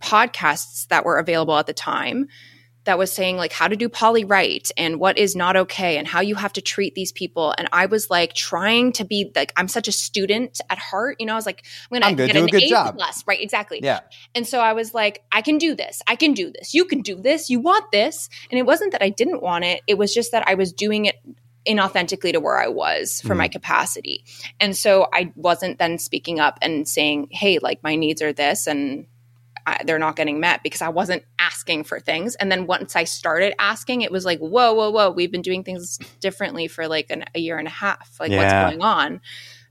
[0.00, 2.26] podcasts that were available at the time
[2.84, 6.08] that was saying like how to do poly right and what is not okay and
[6.08, 9.52] how you have to treat these people and i was like trying to be like
[9.56, 12.32] i'm such a student at heart you know i was like i'm I'm gonna gonna
[12.32, 12.94] get do a an good a job.
[12.96, 14.00] plus right exactly yeah
[14.34, 16.02] and so I was like, I can do this.
[16.06, 16.72] I can do this.
[16.72, 17.50] You can do this.
[17.50, 18.28] You want this.
[18.50, 19.82] And it wasn't that I didn't want it.
[19.86, 21.16] It was just that I was doing it
[21.66, 23.52] inauthentically to where I was for my hmm.
[23.52, 24.24] capacity.
[24.58, 28.66] And so I wasn't then speaking up and saying, hey, like my needs are this
[28.66, 29.06] and
[29.66, 32.34] I, they're not getting met because I wasn't asking for things.
[32.36, 35.64] And then once I started asking, it was like, whoa, whoa, whoa, we've been doing
[35.64, 38.18] things differently for like an, a year and a half.
[38.18, 38.38] Like, Yeah.
[38.38, 39.20] what's going on?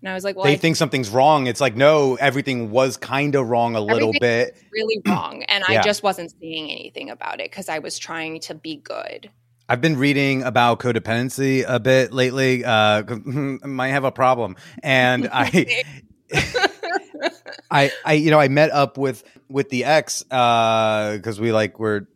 [0.01, 2.95] And I was like, well, they I think something's wrong it's like no everything was
[2.95, 5.43] kind of wrong a little bit really wrong.
[5.43, 5.79] And Yeah.
[5.79, 9.29] I just wasn't seeing anything about it because I was trying to be good.
[9.69, 12.65] I've been reading about codependency a bit lately.
[12.65, 15.83] Uh, might have a problem, and I,
[17.69, 22.07] I, I, you know, I met up with with the ex because we like were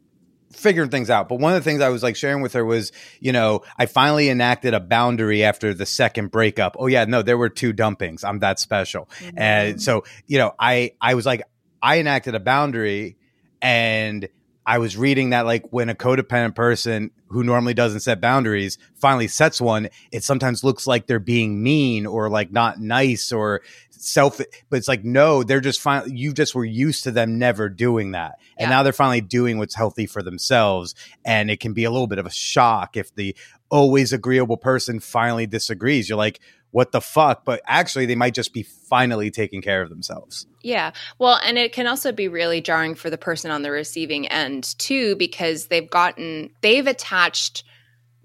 [0.52, 1.30] figuring things out.
[1.30, 3.86] But one of the things I was like sharing with her was, you know, I
[3.86, 6.76] finally enacted a boundary after the second breakup.
[6.80, 8.24] Oh yeah, no, there were two dumpings.
[8.24, 11.44] I'm that special, and so you know, I I was like,
[11.84, 13.16] I enacted a boundary,
[13.62, 14.28] and
[14.66, 19.28] I was reading that like when a codependent person who normally doesn't set boundaries finally
[19.28, 24.38] sets one, it sometimes looks like they're being mean or like not nice or self.
[24.70, 26.16] But it's like no, they're just fine.
[26.16, 28.78] You just were used to them never doing that, and Yeah.
[28.78, 30.96] now they're finally doing what's healthy for themselves.
[31.26, 33.36] And it can be a little bit of a shock if the
[33.70, 36.08] always agreeable person finally disagrees.
[36.08, 36.40] You're like,
[36.74, 37.46] what the fuck?
[37.46, 40.48] But actually, they might just be finally taking care of themselves.
[40.62, 40.92] Yeah.
[41.20, 44.78] Well, and it can also be really jarring for the person on the receiving end,
[44.80, 47.64] too, because they've gotten, they've attached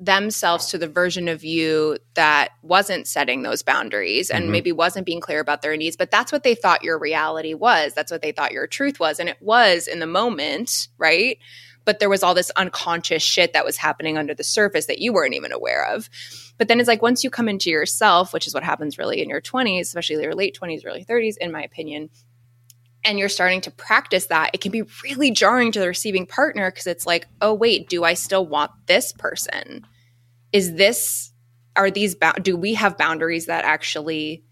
[0.00, 4.50] themselves to the version of you that wasn't setting those boundaries and Mhm.
[4.50, 5.96] maybe wasn't being clear about their needs.
[5.96, 7.92] But that's what they thought your reality was.
[7.94, 9.20] That's what they thought your truth was.
[9.20, 11.38] And it was in the moment, right?
[11.88, 15.10] But there was all this unconscious shit that was happening under the surface that you
[15.10, 16.10] weren't even aware of.
[16.58, 19.30] But then it's like once you come into yourself, which is what happens really in
[19.30, 22.10] your 20s, especially your late 20s, early 30s, in my opinion,
[23.06, 26.70] and you're starting to practice that, it can be really jarring to the receiving partner
[26.70, 29.86] because it's like, oh, wait, do I still want this person?
[30.52, 31.32] Is this,
[31.74, 34.44] are these, do we have boundaries that actually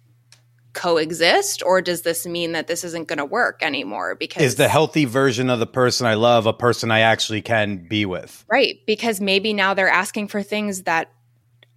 [0.76, 1.62] coexist?
[1.64, 4.14] Or does this mean that this isn't going to work anymore?
[4.14, 7.88] Because Is the healthy version of the person I love a person I actually can
[7.88, 8.44] be with?
[8.48, 8.76] Right.
[8.86, 11.10] Because maybe now they're asking for things that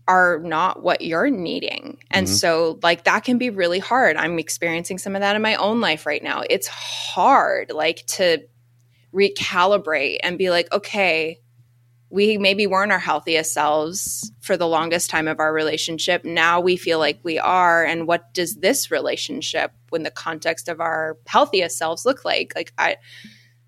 [0.07, 1.99] are not what you're needing.
[2.11, 2.31] And Mhm.
[2.31, 4.17] so, like, that can be really hard.
[4.17, 6.43] I'm experiencing some of that in my own life right now.
[6.49, 8.39] It's hard, like, to
[9.13, 11.39] recalibrate and be like, okay,
[12.11, 16.25] we maybe weren't our healthiest selves for the longest time of our relationship.
[16.25, 17.85] Now we feel like we are.
[17.85, 22.53] And what does this relationship, when the context of our healthiest selves, look like?
[22.55, 22.97] Like, I,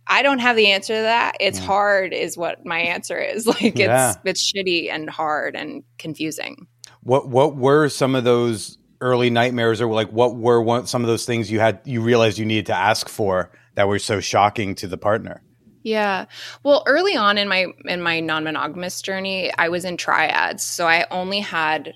[0.08, 1.38] I don't have the answer to that.
[1.40, 1.66] It's Yeah.
[1.66, 3.46] hard, is what my answer is.
[3.48, 4.16] Like it's Yeah.
[4.26, 6.68] it's shitty and hard and confusing.
[7.04, 11.08] What what were some of those early nightmares, or like what were one, some of
[11.08, 14.74] those things you had you realized you needed to ask for that were so shocking
[14.76, 15.42] to the partner?
[15.84, 16.26] Yeah.
[16.64, 20.64] Well, early on in my in my non-monogamous journey, I was in triads.
[20.64, 21.96] So I only had,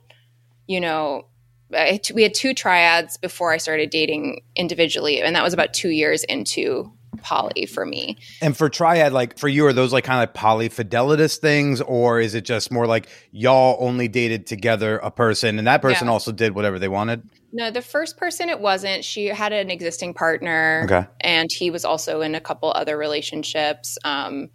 [0.68, 1.28] you know,
[1.74, 5.90] I, we had two triads before I started dating individually, and that was about 2
[5.90, 8.18] years into poly for me.
[8.42, 12.20] And for triad, like for you, are those like kind of like polyfidelitous things, or
[12.20, 16.14] is it just more like y'all only dated together a person, and that person Yeah.
[16.14, 17.24] also did whatever they wanted?
[17.54, 19.06] No, the first person it wasn't.
[19.06, 20.82] She had an existing partner.
[20.86, 21.06] Okay.
[21.22, 23.98] and he was also in a couple other relationships.
[24.04, 24.50] Um,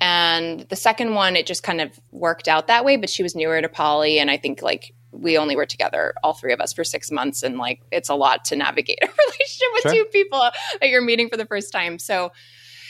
[0.00, 2.96] and the second one, it just kind of worked out that way.
[2.96, 6.32] But she was newer to poly, and I think like we only were together, all
[6.32, 9.68] three of us, for six months, and like it's a lot to navigate a relationship
[9.72, 9.92] with Sure.
[9.92, 10.40] two people
[10.80, 11.98] that you're meeting for the first time.
[11.98, 12.32] So,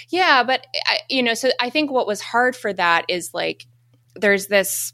[0.09, 3.67] yeah, but I, you know, so I think what was hard for that is like
[4.15, 4.93] there's this.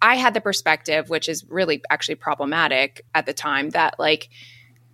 [0.00, 4.28] I had the perspective, which is really actually problematic at the time, that like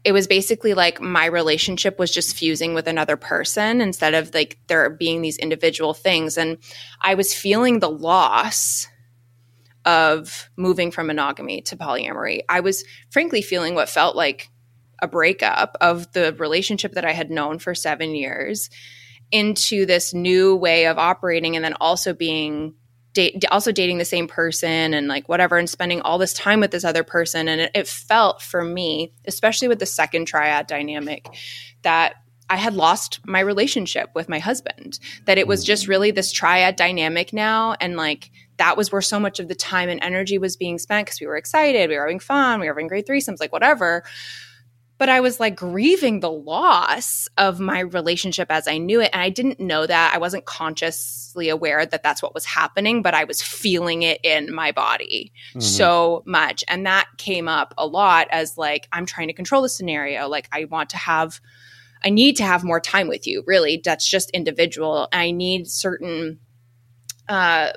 [0.04, 4.56] it was basically like my relationship was just fusing with another person instead of like
[4.68, 6.38] there being these individual things.
[6.38, 6.58] And
[7.02, 8.86] I was feeling the loss
[9.86, 12.40] of moving from monogamy to polyamory.
[12.48, 14.50] I was frankly feeling what felt like
[15.00, 18.68] a breakup of the relationship that I had known for seven years
[19.30, 22.74] into this new way of operating and then also being
[23.12, 26.70] date, also dating the same person and like whatever and spending all this time with
[26.70, 31.26] this other person and it, it felt for me especially with the second triad dynamic
[31.80, 32.16] that
[32.50, 35.66] i had lost my relationship with my husband that it was mm.
[35.66, 39.54] just really this triad dynamic now and like that was where so much of the
[39.54, 42.66] time and energy was being spent because we were excited we were having fun we
[42.66, 44.02] were having great threesomes like whatever
[44.98, 49.10] but I was like grieving the loss of my relationship as I knew it.
[49.12, 50.12] And I didn't know that.
[50.14, 54.54] I wasn't consciously aware that that's what was happening, but I was feeling it in
[54.54, 55.60] my body Mm-hmm.
[55.60, 56.64] so much.
[56.66, 60.28] And that came up a lot as like, I'm trying to control the scenario.
[60.28, 61.42] Like, I want to have,
[62.02, 63.44] I need to have more time with you.
[63.46, 65.08] Really, that's just individual.
[65.12, 66.40] I need certain,
[67.28, 67.72] uh,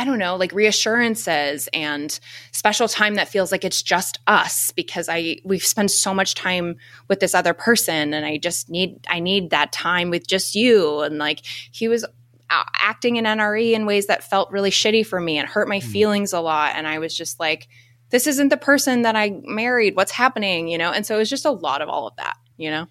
[0.00, 2.18] I don't know, like reassurances and
[2.52, 6.76] special time that feels like it's just us because I we've spent so much time
[7.08, 11.00] with this other person and I just need I need that time with just you.
[11.00, 12.06] And like he was
[12.48, 16.32] acting in NRE in ways that felt really shitty for me and hurt my feelings
[16.32, 16.72] a lot.
[16.76, 17.68] And I was just like
[18.08, 19.96] this isn't the person that I married.
[19.96, 20.68] What's happening?
[20.68, 20.92] You know?
[20.92, 22.86] And so it was just a lot of all of that you know?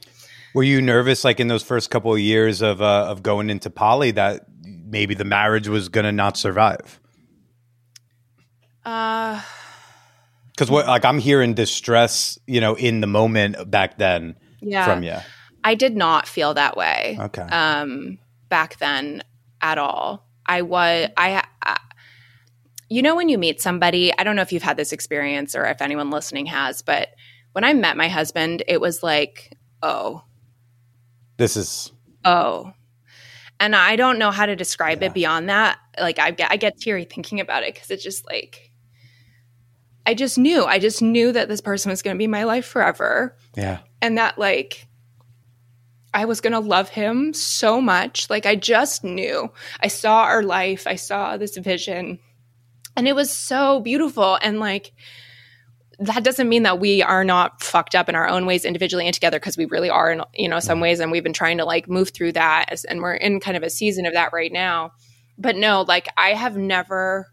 [0.54, 3.69] Were you nervous, like in those first couple of years of uh, of going into
[3.69, 4.45] poly, that
[4.89, 6.99] maybe the marriage was going to not survive?
[8.86, 9.41] uh
[10.52, 15.04] Because what, like, I'm hearing distress, you know, in the moment back then yeah from
[15.04, 15.17] you.
[15.63, 17.17] I did not feel that way.
[17.19, 17.41] Okay.
[17.41, 18.17] Um,
[18.49, 19.23] back then
[19.62, 20.25] at all.
[20.45, 21.78] I was I, I
[22.89, 25.65] you know when you meet somebody, I don't know if you've had this experience or
[25.65, 27.10] if anyone listening has, but
[27.52, 30.23] when I met my husband, it was like, oh,
[31.38, 31.91] This is
[32.25, 32.73] oh.
[33.60, 35.08] And I don't know how to describe Yeah.
[35.10, 35.78] it beyond that.
[36.00, 38.72] Like I get I get teary thinking about it cuz it's just like
[40.06, 40.63] I just knew.
[40.65, 44.17] I just knew that this person was going to be my life forever yeah, and
[44.17, 44.88] that like
[46.13, 48.30] I was going to love him so much.
[48.30, 49.52] Like I just knew.
[49.80, 52.17] I saw our life, I saw this vision.
[52.95, 54.91] And it was so beautiful and like
[56.00, 59.14] that doesn't mean that we are not fucked up in our own ways individually and
[59.14, 60.84] together because we really are in you know some mm-hmm.
[60.84, 63.58] ways and we've been trying to like move through that as, and we're in kind
[63.58, 64.92] of a season of that right now.
[65.38, 67.28] But no, like I have never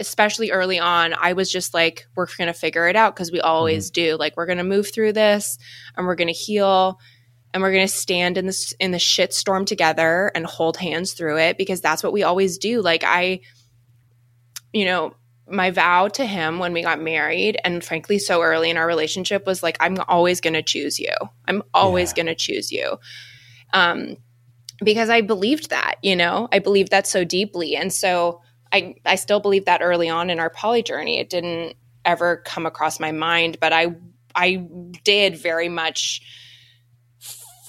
[0.00, 3.40] especially early on, I was just like, we're going to figure it out because we
[3.40, 4.06] always mm-hmm.
[4.06, 4.16] do.
[4.16, 5.58] Like, we're going to move through this
[5.96, 6.98] and we're going to heal
[7.52, 11.12] and we're going to stand in this in the shit storm together and hold hands
[11.12, 12.82] through it because that's what we always do.
[12.82, 13.40] Like, I,
[14.72, 15.14] you know,
[15.48, 19.46] my vow to him when we got married and frankly so early in our relationship
[19.46, 21.12] was like i'm always going to choose you.
[21.46, 22.14] I'm always Yeah.
[22.22, 22.98] going to choose you.
[23.72, 24.16] Um
[24.82, 26.48] because i believed that you know?
[26.52, 27.76] I believed that so deeply.
[27.76, 28.40] And so
[28.72, 32.66] i i still believe that early on in our poly journey it didn't ever come
[32.66, 33.94] across my mind but i
[34.34, 34.56] i
[35.04, 36.22] did very much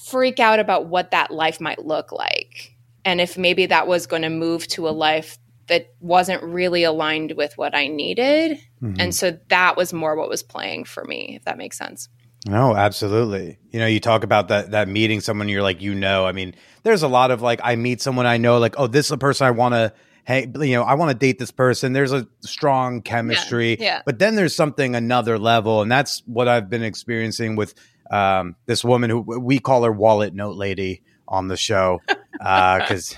[0.06, 2.76] freak out about what that life might look like.
[3.04, 5.38] And if maybe that was going to move to a life
[5.68, 8.60] that wasn't really aligned with what I needed.
[8.82, 8.96] Mhm.
[9.00, 12.10] And so that was more what was playing for me, if that makes sense.
[12.48, 13.58] No, absolutely.
[13.72, 16.54] You know, you talk about that that meeting someone you're like, you know, I mean,
[16.84, 19.18] there's a lot of like I meet someone I know, like, oh, this is a
[19.18, 19.94] person I want to
[20.26, 21.94] hey, you know, I want to date this person.
[21.94, 23.78] There's a strong chemistry.
[23.80, 24.02] yeah.
[24.06, 27.76] But then there's something another level, and that's what I've been experiencing with
[28.12, 32.02] um, this woman who we call her wallet note lady on the show
[32.34, 33.16] because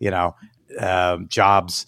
[0.00, 0.34] you know
[0.78, 1.86] um, jobs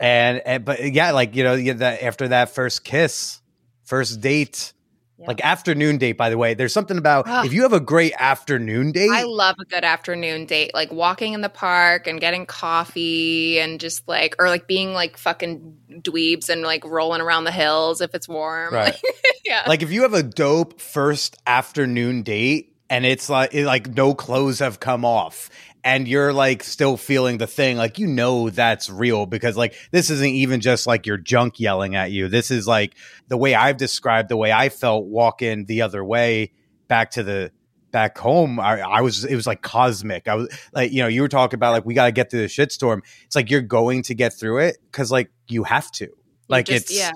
[0.00, 3.40] and, and but yeah, like you know, you, that after that first kiss,
[3.84, 4.72] first date.
[5.16, 5.28] Yeah.
[5.28, 6.54] Like afternoon date, by the way.
[6.54, 7.46] There's something about Ugh.
[7.46, 9.12] if you have a great afternoon date.
[9.12, 13.78] I love a good afternoon date, like walking in the park and getting coffee and
[13.78, 18.12] just like, or like being like fucking dweebs and like rolling around the hills if
[18.12, 18.74] it's warm.
[18.74, 19.00] Right.
[19.44, 19.62] yeah.
[19.68, 24.14] like if you have a dope first afternoon date and it's like it, like no
[24.14, 25.48] clothes have come off
[25.84, 30.10] and you're like still feeling the thing like you know that's real because like this
[30.10, 32.96] isn't even just like your junk yelling at you this is like
[33.28, 36.50] the way i've described the way i felt walking the other way
[36.88, 37.52] back to the
[37.90, 41.22] back home I, I was it was like cosmic i was like you know you
[41.22, 44.02] were talking about like we got to get through the shitstorm it's like you're going
[44.04, 46.08] to get through it because like you have to
[46.48, 47.12] like just- it's yeah,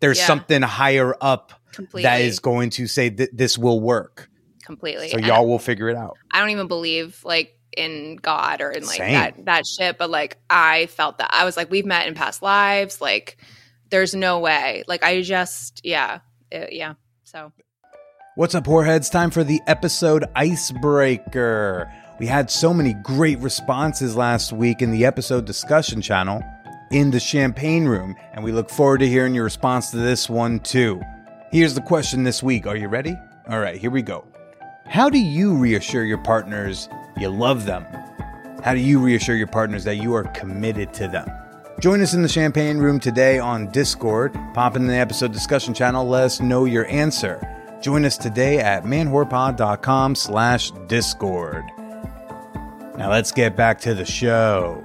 [0.00, 0.26] there's yeah.
[0.26, 2.02] something higher up completely.
[2.02, 4.28] that is going to say that this will work.
[4.64, 5.08] completely.
[5.08, 6.16] So y'all will figure it out.
[6.30, 9.12] I don't even believe like in God or in like Same.
[9.12, 12.42] that that shit, but like I felt that I was like we've met in past
[12.42, 13.00] lives.
[13.00, 13.36] Like
[13.90, 14.84] there's no way.
[14.86, 16.20] Like I just yeah
[16.50, 16.94] it- yeah.
[17.24, 17.52] So
[18.34, 19.10] What's up, whoreheads?
[19.10, 21.92] Time for the episode icebreaker.
[22.18, 26.42] We had so many great responses last week in the episode discussion channel
[26.90, 30.60] in the champagne room, and we look forward to hearing your response to this one
[30.60, 31.00] too.
[31.50, 32.66] Here's the question this week.
[32.66, 33.16] Are you ready?
[33.48, 34.24] All right, here we go.
[34.86, 37.86] How do you reassure your partners you love them?
[38.62, 41.28] How do you reassure your partners that you are committed to them?
[41.80, 44.32] Join us in the champagne room today on Discord.
[44.54, 46.06] Pop in the episode discussion channel.
[46.06, 47.40] Let us know your answer.
[47.80, 51.64] Join us today at manwhorepod.com slash discord.
[52.96, 54.84] Now let's get back to the show.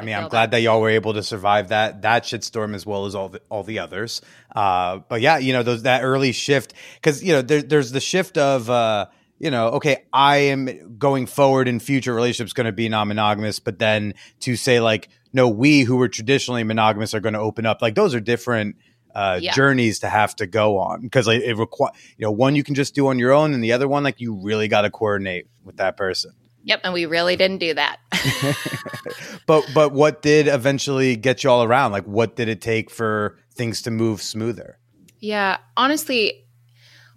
[0.00, 2.84] I mean, I I'm glad that y'all were able to survive that that shitstorm as
[2.86, 4.22] well as all the all the others.
[4.54, 8.00] Uh, but yeah, you know, those that early shift because you know there, there's the
[8.00, 9.06] shift of uh,
[9.38, 13.78] you know, okay, I am going forward in future relationships going to be non-monogamous, but
[13.78, 17.80] then to say like, no, we who were traditionally monogamous are going to open up.
[17.80, 18.76] Like those are different
[19.14, 19.52] uh, Yeah.
[19.52, 22.74] journeys to have to go on because like, it require you know one you can
[22.74, 25.46] just do on your own, and the other one like you really got to coordinate
[25.64, 26.32] with that person.
[26.64, 27.98] Yep, and we really didn't do that.
[29.46, 31.90] But but what did eventually get you all around?
[31.90, 34.78] Like what did it take for things to move smoother?
[35.18, 36.46] Yeah, honestly,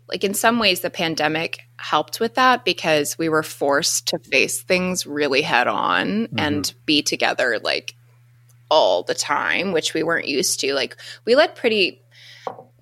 [0.10, 4.62] like in some ways, the pandemic helped with that because we were forced to face
[4.64, 6.80] things really head on and mm-hmm.
[6.86, 7.94] be together like
[8.70, 10.74] all the time, which we weren't used to.
[10.74, 12.02] Like, we led pretty,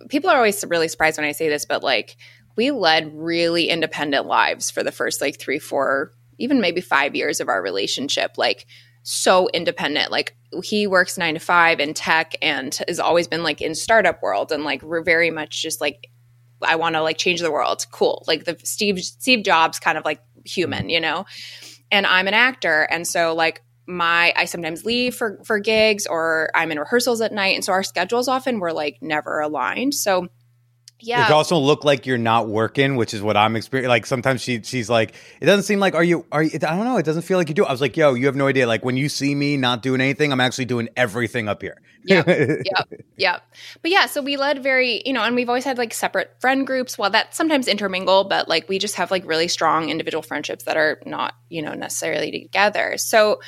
[0.07, 2.15] people are always really surprised when I say this, but like,
[2.55, 7.39] we led really independent lives for the first like three, four, even maybe five years
[7.39, 8.37] of our relationship.
[8.37, 8.65] Like,
[9.03, 10.11] so independent.
[10.11, 14.21] Like he works nine to five in tech and has always been like in startup
[14.21, 16.07] world and like we're very much just like
[16.61, 17.85] I want to like change the world.
[17.91, 18.23] Cool.
[18.27, 21.25] Like the Steve Steve Jobs kind of like human, you know.
[21.91, 26.51] And I'm an actor and so like my I sometimes leave for for gigs or
[26.53, 29.95] I'm in rehearsals at night and so our schedules often were like never aligned.
[29.95, 30.27] So
[31.01, 31.25] yeah.
[31.25, 33.89] can also look like you're not working, which is what I'm experiencing.
[33.89, 36.85] Like sometimes she she's like, it doesn't seem like are you are you, I don't
[36.85, 36.97] know.
[36.97, 37.65] It doesn't feel like you do.
[37.65, 38.67] I was like, yo, you have no idea.
[38.67, 41.81] Like when you see me not doing anything, I'm actually doing everything up here.
[42.03, 42.23] Yeah.
[42.27, 42.83] yeah
[43.15, 43.39] yeah
[43.83, 46.65] but yeah so we led very you know and we've always had like separate friend
[46.65, 50.63] groups well that sometimes intermingle but like we just have like really strong individual friendships
[50.63, 53.39] that are not you know necessarily together so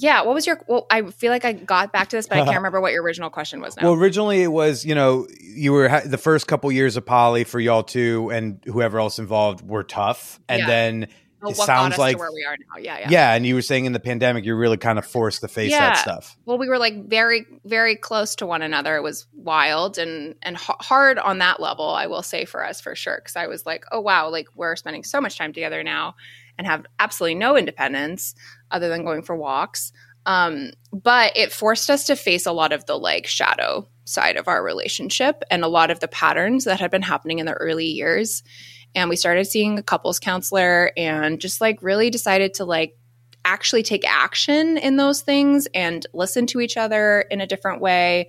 [0.00, 2.44] yeah what was your well i feel like i got back to this but i
[2.44, 5.72] can't remember what your original question was now Well, originally it was, you know, you
[5.72, 9.66] were ha- the first couple years of poly for y'all two and whoever else involved
[9.66, 10.66] were tough, and Yeah.
[10.66, 11.08] then
[11.40, 13.34] Oh, it sounds like where we are now yeah yeah yeah.
[13.34, 15.90] and you were saying in the pandemic you're really kind of forced to face Yeah.
[15.90, 16.36] that stuff.
[16.46, 20.56] well we were like very very close to one another it was wild and and
[20.56, 23.64] h- hard on that level i will say for us for sure because i was
[23.64, 26.16] like oh wow like we're spending so much time together now
[26.58, 28.34] and have absolutely no independence
[28.70, 29.92] other than going for walks
[30.26, 34.48] um, but it forced us to face a lot of the like shadow side of
[34.48, 37.86] our relationship and a lot of the patterns that had been happening in the early
[37.86, 38.42] years
[38.94, 42.96] and we started seeing a couples counselor and just like really decided to like
[43.44, 48.28] actually take action in those things and listen to each other in a different way.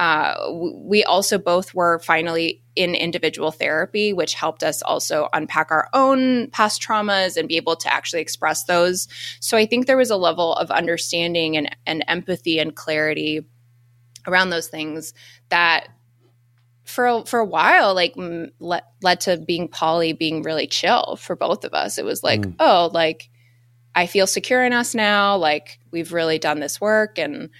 [0.00, 0.50] Uh,
[0.82, 6.48] we also both were finally in individual therapy, which helped us also unpack our own
[6.52, 9.08] past traumas and be able to actually express those.
[9.40, 13.46] So I think there was a level of understanding and, and empathy and clarity
[14.26, 15.12] around those things
[15.50, 15.88] that
[16.86, 18.14] for a, for a while like
[18.58, 22.40] led, led to being poly being really chill for both of us it was like
[22.40, 22.56] Mm.
[22.58, 23.30] oh like
[23.94, 27.50] i feel secure in us now like we've really done this work and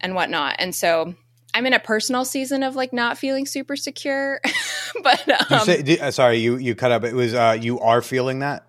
[0.00, 1.14] and whatnot and so
[1.54, 4.40] I'm in a personal season of like not feeling super secure,
[5.02, 7.04] but You um, say, di- uh, sorry, you you cut up.
[7.04, 8.66] It was uh, you are feeling that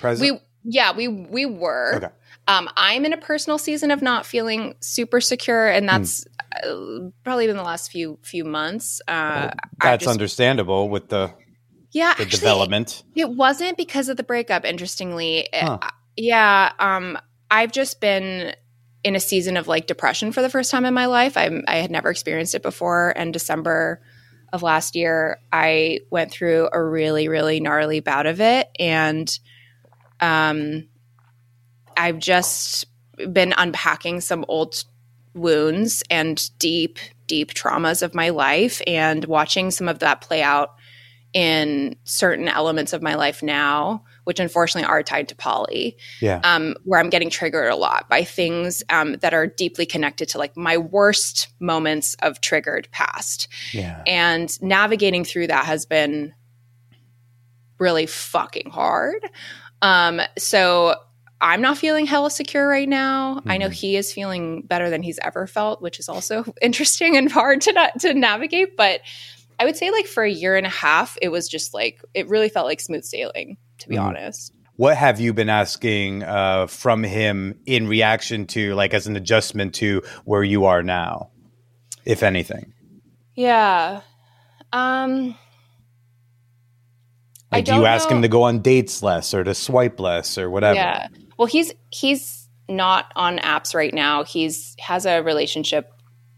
[0.00, 0.32] present.
[0.32, 1.94] we yeah we we were.
[1.96, 2.08] Okay.
[2.48, 5.98] Um, I'm in a personal season of not feeling super secure, and Hmm.
[5.98, 6.26] that's
[6.64, 9.00] uh, probably been the last few few months.
[9.06, 11.32] Uh, I That's just- understandable with the
[11.92, 13.04] yeah, the actually, development.
[13.14, 14.64] It wasn't because of the breakup.
[14.64, 15.80] Interestingly, It-
[16.16, 16.72] yeah.
[16.80, 17.18] Um,
[17.52, 18.54] I've just been
[19.02, 21.36] in a season of like depression for the first time in my life.
[21.36, 23.12] I'm I had never experienced it before.
[23.16, 24.00] And December
[24.52, 29.38] of last year, I went through a really really gnarly bout of it, and
[30.20, 30.88] um,
[31.96, 32.86] I've just
[33.32, 34.84] been unpacking some old
[35.34, 40.74] wounds and deep deep traumas of my life, and watching some of that play out
[41.32, 46.40] in certain elements of my life now, which unfortunately are tied to poly, Yeah.
[46.44, 50.38] um, where I'm getting triggered a lot by things um, that are deeply connected to
[50.38, 53.48] like my worst moments of triggered past.
[53.72, 54.04] yeah.
[54.06, 56.32] And navigating through that has been
[57.80, 59.28] really fucking hard.
[59.82, 60.94] Um, so
[61.40, 63.42] I'm not feeling hella secure right now.
[63.46, 63.72] I know Mhm.
[63.72, 67.72] he is feeling better than he's ever felt, which is also interesting and hard to
[67.72, 68.76] not, to navigate.
[68.76, 69.00] But
[69.58, 72.28] I would say like for a year and a half, it was just like it
[72.28, 74.02] really felt like smooth sailing, to be Mhm.
[74.02, 74.52] honest.
[74.76, 79.74] What have you been asking uh, from him in reaction to, like, as an adjustment
[79.74, 81.28] to where you are now,
[82.06, 82.72] if anything?
[83.34, 84.00] Yeah.
[84.72, 85.36] Um
[87.52, 90.38] I Like, do you ask him to go on dates less or to swipe less
[90.38, 90.76] or whatever?
[90.76, 91.08] Yeah.
[91.36, 94.22] Well, he's he's not on apps right now.
[94.22, 95.90] He's has a relationship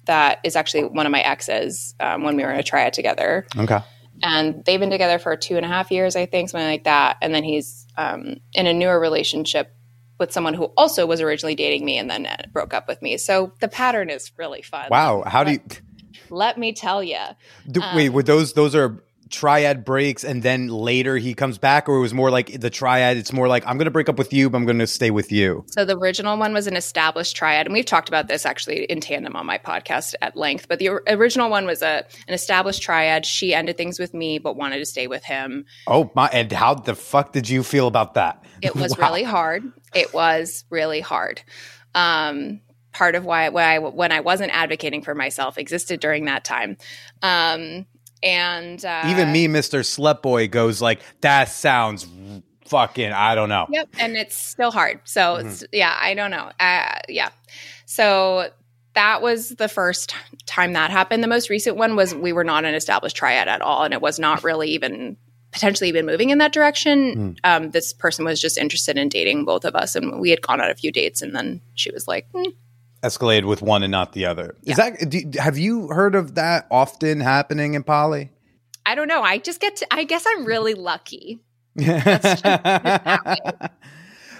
[0.06, 3.46] that is actually one of my exes um, when we were in a triad together,
[3.58, 3.78] Okay.
[4.22, 7.16] And they've been together for two and a half years, I think, something like that.
[7.20, 9.74] And then he's um, in a newer relationship
[10.18, 13.18] with someone who also was originally dating me and then uh, broke up with me.
[13.18, 14.88] So the pattern is really fun.
[14.90, 15.24] Wow.
[15.26, 15.60] How do you?
[16.30, 17.18] Let me tell you.
[17.18, 19.02] Um, wait, were those those are
[19.32, 23.16] triad breaks, and then later he comes back, or it was more like the triad?
[23.16, 25.10] It's more like I'm going to break up with you, but I'm going to stay
[25.10, 25.64] with you.
[25.68, 29.00] So the original one was an established triad, and we've talked about this actually in
[29.00, 30.68] tandem on my podcast at length.
[30.68, 33.26] But the original one was a an established triad.
[33.26, 35.64] She ended things with me, but wanted to stay with him.
[35.88, 36.28] Oh my!
[36.28, 38.44] And how the fuck did you feel about that?
[38.60, 39.08] It was Wow.
[39.08, 39.64] really hard.
[39.94, 41.42] It was really hard.
[41.94, 42.60] Um,
[42.92, 46.76] part of why, why I, when I wasn't advocating for myself existed during that time.
[47.22, 47.86] Um,
[48.22, 51.48] and uh, Even me, Mister Slut Boy, goes like that.
[51.48, 52.06] Sounds
[52.66, 53.12] fucking.
[53.12, 53.66] I don't know.
[53.70, 55.00] Yep, and it's still hard.
[55.04, 55.48] So Mm-hmm.
[55.48, 56.50] it's yeah, I don't know.
[56.58, 57.30] Uh, yeah,
[57.86, 58.50] so
[58.94, 60.14] that was the first
[60.46, 61.22] time that happened.
[61.22, 64.00] The most recent one was we were not an established triad at all, and it
[64.02, 65.16] was not really even
[65.50, 67.14] potentially even moving in that direction.
[67.14, 67.38] Mm.
[67.44, 70.60] Um, this person was just interested in dating both of us, and we had gone
[70.60, 72.50] on a few dates, and then she was like, "Hmm,
[73.02, 74.56] Escalated with one and not the other.
[74.64, 75.08] Is that?
[75.10, 78.30] Do, have you heard of that often happening in poly?
[78.86, 79.86] "I don't know." I just get to.
[79.90, 81.40] I guess I'm really lucky.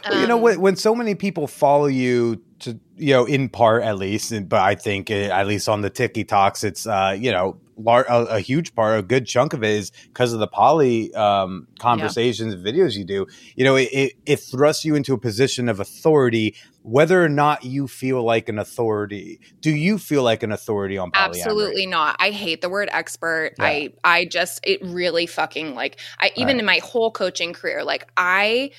[0.05, 3.49] Well, you know Um, when, when so many people follow you to you know in
[3.49, 6.89] part at least and- but i think uh, at least on the tiki talks it's
[6.89, 10.33] uh you know lar- a, a huge part a good chunk of it is because
[10.33, 14.95] of the poly um conversations videos you do you know it, it, it thrusts you
[14.95, 19.99] into a position of authority whether or not you feel like an authority do you
[19.99, 22.17] feel like an authority on polyamory Absolutely not.
[22.19, 23.53] I hate the word expert.
[23.59, 23.65] Yeah.
[23.65, 26.61] I I just it really fucking like I even Right.
[26.61, 28.71] in my whole coaching career like I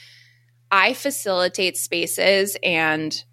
[0.72, 3.24] I facilitate spaces and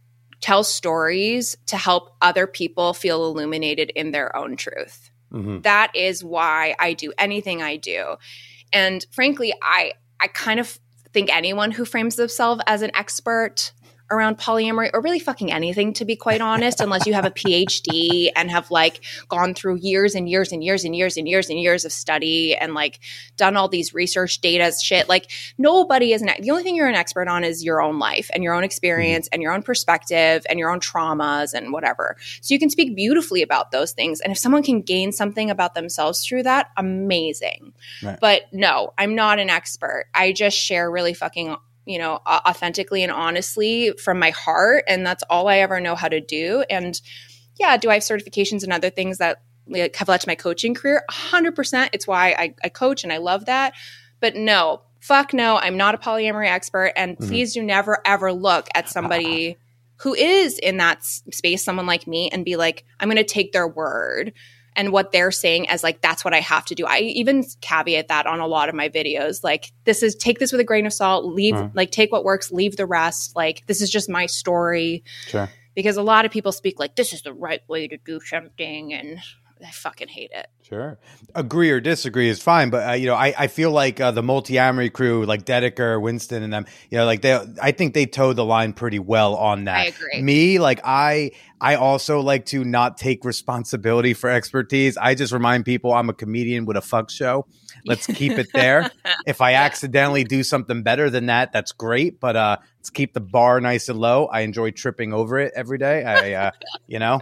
[0.40, 5.09] tell stories to help other people feel illuminated in their own truth.
[5.32, 5.62] Mhm.
[5.62, 8.16] That is why I do anything I do.
[8.72, 10.78] And frankly, I I kind of
[11.12, 13.72] think anyone who frames themselves as an expert
[14.10, 18.30] around polyamory or really fucking anything to be quite honest unless you have a phd
[18.36, 21.58] and have like gone through years and years and years and years and years and
[21.58, 22.98] years of study and like
[23.36, 25.08] done all these research data shit.
[25.08, 28.30] Like nobody is an the only thing you're an expert on is your own life
[28.34, 29.34] and your own experience mm-hmm.
[29.34, 32.16] and your own perspective and your own traumas and whatever.
[32.40, 35.74] So you can speak beautifully about those things and if someone can gain something about
[35.74, 37.72] themselves through that amazing.
[38.02, 38.18] Right.
[38.20, 40.06] but no i'm not an expert.
[40.14, 41.56] I just share really fucking
[41.86, 46.08] you know authentically and honestly from my heart and that's all i ever know how
[46.08, 46.64] to do.
[46.70, 47.00] And
[47.58, 50.74] yeah do i have certifications and other things that like, have led to my coaching
[50.74, 51.02] career?
[51.10, 53.74] 100% it's why I, I coach and i love that.
[54.20, 55.56] But no fuck no.
[55.56, 57.26] I'm not a polyamory expert and Mhm.
[57.28, 59.56] please do never ever look at somebody
[60.00, 63.52] who is in that space someone like me and be like i'm going to take
[63.52, 64.32] their word
[64.76, 66.86] and what they're saying as like that's what I have to do.
[66.86, 69.42] I even caveat that on a lot of my videos.
[69.42, 71.72] Like this is take this with a grain of salt, leave Mhm.
[71.74, 73.34] like take what works, leave the rest.
[73.36, 75.02] Like this is just my story.
[75.26, 78.18] sure because a lot of people speak like this is the right way to do
[78.20, 79.20] something and
[79.64, 80.46] I fucking hate it.
[80.62, 80.98] Sure.
[81.34, 84.22] Agree or disagree is fine, but uh, you know, I, I feel like uh, the
[84.22, 88.36] Multiamory crew, like Dedeker, Winston, and them, you know, like they, I think they towed
[88.36, 89.76] the line pretty well on that.
[89.76, 90.22] I agree.
[90.22, 94.96] Me, like I, I also like to not take responsibility for expertise.
[94.96, 97.46] I just remind people I'm a comedian with a fuck show.
[97.86, 98.90] Let's keep it there.
[99.26, 102.20] if I accidentally do something better than that, that's great.
[102.20, 104.26] But uh, let's keep the bar nice and low.
[104.26, 106.04] I enjoy tripping over it every day.
[106.04, 106.50] I, uh,
[106.86, 107.20] you know.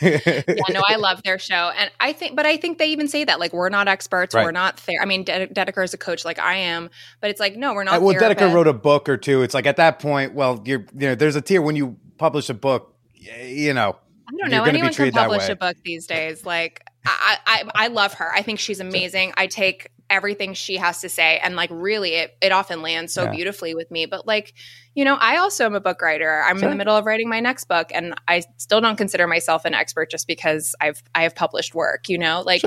[0.00, 3.24] yeah, no, I love their show, and I think, but I think they even say
[3.24, 4.44] that like we're not experts, Right.
[4.44, 5.02] we're not there.
[5.02, 6.90] I mean, De- Dedeker is a coach like I am,
[7.20, 8.02] but it's like no, we're Uh, not.
[8.02, 9.42] well, Dedeker wrote a book or two.
[9.42, 12.48] It's like at that point, well, you're you know, there's a tier when you publish
[12.50, 13.96] a book, you know,
[14.28, 14.62] I don't know.
[14.64, 16.46] Anyone can publish a book these days.
[16.46, 18.32] Like I, I, I love her.
[18.32, 19.32] I think she's amazing.
[19.36, 23.22] I take everything she has to say, and like really, it it often lands so
[23.24, 23.30] Yeah.
[23.30, 24.04] beautifully with me.
[24.06, 24.52] But like,
[24.94, 26.42] you know, I also am a book writer.
[26.44, 29.64] I'm in the middle of writing my next book, and I still don't consider myself
[29.64, 32.08] an expert just because I've I have published work.
[32.08, 32.62] You know, like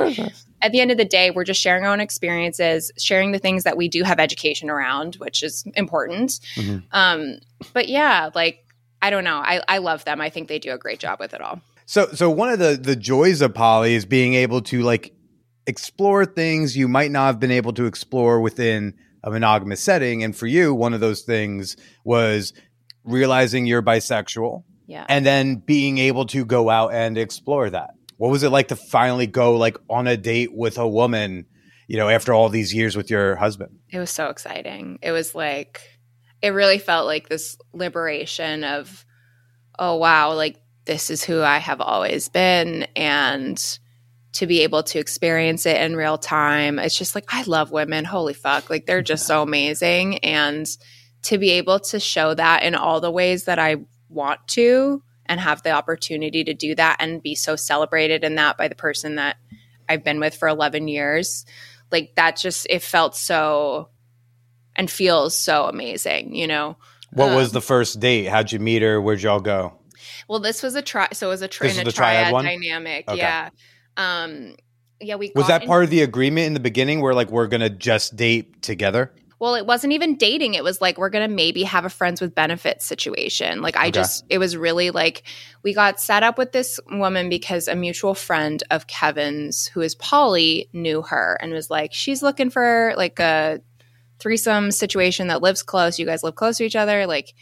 [0.61, 3.65] at the end of the day, we're just sharing our own experiences, sharing the things
[3.65, 6.39] that we do have education around, which is important.
[6.55, 6.83] Mhm.
[6.91, 7.39] Um,
[7.73, 8.65] but yeah, like
[9.01, 9.35] I don't know.
[9.37, 10.21] I, I love them.
[10.21, 11.59] I think they do a great job with it all.
[11.85, 15.11] So so one of the the joys of poly is being able to like
[15.67, 18.93] explore things you might not have been able to explore within
[19.23, 22.51] a monogamous setting and for you one of those things was
[23.05, 25.05] realizing you're bisexual Yeah.
[25.07, 27.91] and then being able to go out and explore that.
[28.17, 31.45] What was it like to finally go like on a date with a woman,
[31.87, 33.79] you know, after all these years with your husband?
[33.89, 34.99] it was so exciting.
[35.01, 35.81] It was like
[36.41, 39.05] it really felt like this liberation of
[39.79, 43.79] oh wow, like this is who I have always been and
[44.33, 46.79] to be able to experience it in real time.
[46.79, 48.03] It's just like I love women.
[48.03, 48.69] Holy fuck.
[48.69, 50.67] Like they're just so amazing and
[51.23, 53.77] to be able to show that in all the ways that I
[54.09, 58.57] want to and have the opportunity to do that and be so celebrated in that
[58.57, 59.37] by the person that
[59.87, 61.45] I've been with for 11 years.
[61.91, 63.89] Like that just it felt so
[64.75, 66.77] and feels so amazing, you know.
[67.11, 68.25] What was Um, the first date?
[68.25, 68.99] How'd you meet her?
[68.99, 69.77] Where'd y'all go?
[70.27, 71.09] Well, this was a try.
[71.13, 73.07] So it was a, tri- a triad triad, dynamic.
[73.07, 73.17] Okay.
[73.19, 73.49] Yeah.
[73.97, 74.55] Um.
[74.99, 75.15] Yeah.
[75.15, 77.69] We Was that in- part of the agreement in the beginning where like we're gonna
[77.69, 79.13] just date together?
[79.39, 80.53] Well, it wasn't even dating.
[80.53, 83.61] It was like we're gonna maybe have a friends with benefits situation.
[83.61, 83.91] Like I Okay.
[83.91, 85.23] just, it was really like
[85.63, 89.95] we got set up with this woman because a mutual friend of Kevin's, who is
[89.95, 93.59] poly, knew her and was like, she's looking for like a
[94.19, 95.99] threesome situation that lives close.
[95.99, 97.05] You guys live close to each other.
[97.05, 97.33] Like,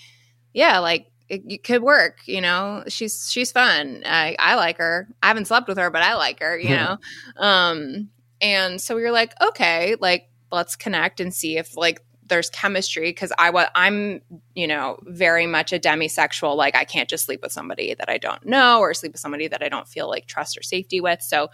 [0.56, 2.20] yeah, like it, it could work.
[2.26, 4.04] You know, she's she's fun.
[4.06, 5.08] I I like her.
[5.24, 6.60] I haven't slept with her, but I like her.
[6.60, 6.98] You know,
[7.38, 8.10] um,
[8.42, 13.10] and so we were like, okay, like let's connect and see if like there's chemistry
[13.10, 14.22] because I was I'm
[14.56, 16.58] you know very much a demisexual.
[16.58, 19.48] Like I can't just sleep with somebody that I don't know or sleep with somebody
[19.48, 21.22] that I don't feel like trust or safety with.
[21.22, 21.50] So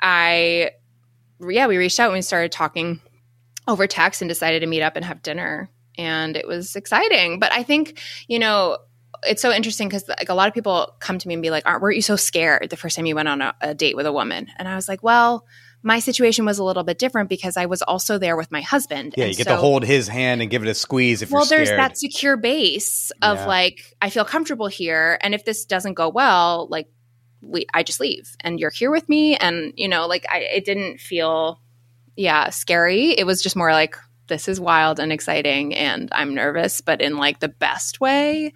[0.00, 0.72] I
[1.40, 3.00] yeah we reached out and we started talking
[3.68, 7.38] over text and decided to meet up and have dinner and it was exciting.
[7.38, 8.78] But I think you know
[9.24, 11.64] it's so interesting because like a lot of people come to me and be like,
[11.66, 14.06] "Aren't weren't you so scared the first time you went on a, a date with
[14.06, 15.46] a woman?" And I was like, "Well."
[15.84, 19.14] My situation was a little bit different because I was also there with my husband.
[19.16, 21.32] Yeah, And you get so- to hold his hand and give it a squeeze if
[21.32, 21.58] well, you're scared.
[21.58, 23.46] Well, there's that secure base of Yeah.
[23.48, 26.86] like I feel comfortable here, and if this doesn't go well, like
[27.40, 30.64] we, I just leave, and you're here with me, and you know, like I, it
[30.64, 31.60] didn't feel,
[32.14, 33.18] yeah, scary.
[33.18, 33.96] It was just more like
[34.32, 38.54] this is wild and exciting, and I'm nervous, but in like the best way.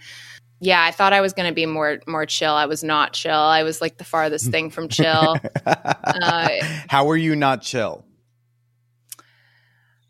[0.59, 2.55] Yeah, I thought I was going to be more more chill.
[2.55, 3.35] I was not chill.
[3.35, 5.37] I was like the farthest thing from chill.
[5.67, 6.49] uh,
[6.89, 8.07] How were you not chill?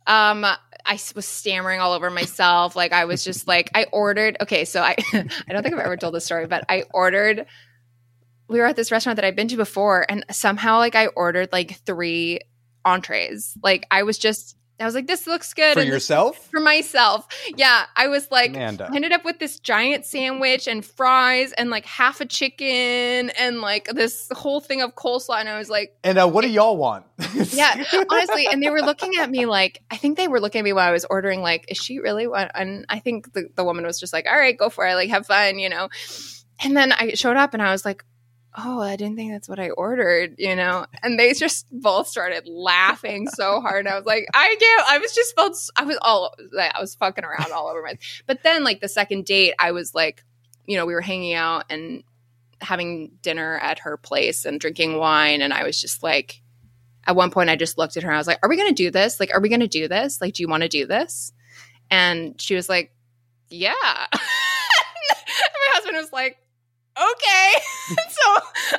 [0.06, 2.76] Um, I was stammering all over myself.
[2.76, 4.36] Like I was just like I ordered.
[4.40, 7.44] Okay, so I I don't think I've ever told this story, but I ordered.
[8.48, 11.48] We were at this restaurant that I've been to before, and somehow like I ordered
[11.50, 12.38] like three
[12.84, 13.58] entrees.
[13.60, 16.50] Like I was just I was like, this looks good For and yourself?
[16.50, 17.26] for myself.
[17.56, 18.50] Yeah, I was like.
[18.50, 18.90] Amanda.
[18.94, 23.86] Ended up with this giant sandwich and fries and like half a chicken and like
[23.94, 25.40] this whole thing of coleslaw.
[25.40, 27.06] And I was like, And uh, what do y'all want?
[27.52, 28.46] yeah, honestly.
[28.46, 30.88] And they were looking at me like, I think they were looking at me while
[30.88, 32.26] I was ordering, like, is she really?
[32.26, 32.50] What?
[32.54, 34.94] And I think the, the woman was just like, all right, go for it.
[34.94, 35.88] Like, have fun, you know?
[36.62, 38.04] And then I showed up and I was like,
[38.58, 40.86] oh, I didn't think that's what I ordered, you know?
[41.02, 43.80] And they just both started laughing so hard.
[43.80, 46.94] And I was like, I can't, I was just felt, I was all, I was
[46.94, 50.24] fucking around all over my, but then like the second date, I was like,
[50.66, 52.02] you know, we were hanging out and
[52.60, 55.42] having dinner at her place and drinking wine.
[55.42, 56.40] And I was just like,
[57.06, 58.72] at one point I just looked at her and I was like, Are we gonna
[58.72, 59.20] do this?
[59.20, 60.20] Like, are we gonna do this?
[60.20, 61.32] Like, do you wanna do this?
[61.90, 62.92] And she was like,
[63.48, 63.74] Yeah.
[64.12, 64.18] my
[65.72, 66.38] husband was like,
[66.98, 67.52] okay.
[68.08, 68.36] so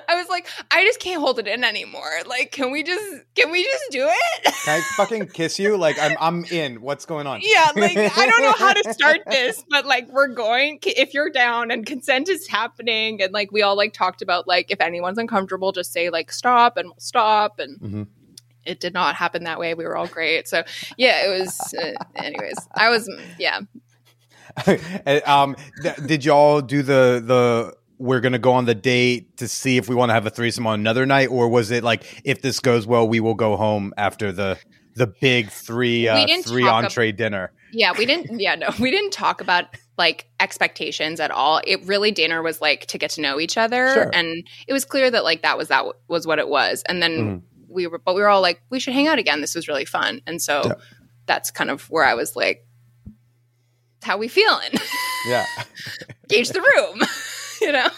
[0.09, 2.09] I was like, I just can't hold it in anymore.
[2.25, 3.03] Like, can we just
[3.35, 4.53] can we just do it?
[4.67, 5.77] Can I fucking kiss you?
[5.77, 6.81] Like I'm I'm in.
[6.81, 7.39] What's going on?
[7.41, 11.29] Yeah, like I don't know how to start this, but like we're going if you're
[11.29, 15.17] down and consent is happening and like we all like talked about like if anyone's
[15.17, 18.07] uncomfortable just say like stop and we'll stop and Mhm.
[18.65, 19.73] it did not happen that way.
[19.73, 20.47] We were all great.
[20.49, 20.63] So,
[20.97, 22.55] yeah, it was uh, anyways.
[22.75, 23.09] I was
[23.39, 23.61] yeah.
[25.25, 29.77] Um, th- did y'all do the the we're gonna go on the date to see
[29.77, 32.41] if we want to have a threesome on another night, or was it like if
[32.41, 34.57] this goes well, we will go home after the
[34.95, 37.51] the big three uh, three talk ab- entree dinner?
[37.73, 38.39] Yeah, we didn't.
[38.39, 39.65] Yeah, no, we didn't talk about
[39.97, 41.59] like expectations at all.
[41.65, 44.09] It really dinner was like to get to know each other, Sure.
[44.13, 46.83] and it was clear that like that was that was what it was.
[46.87, 47.41] And then Mhm.
[47.67, 49.41] we were, but we were all like, we should hang out again.
[49.41, 50.73] This was really fun, and so Yeah.
[51.25, 52.63] that's kind of where I was like,
[54.03, 54.71] how we feeling?
[55.27, 55.45] Yeah.
[56.29, 57.01] Gauge the room,
[57.61, 57.89] you know.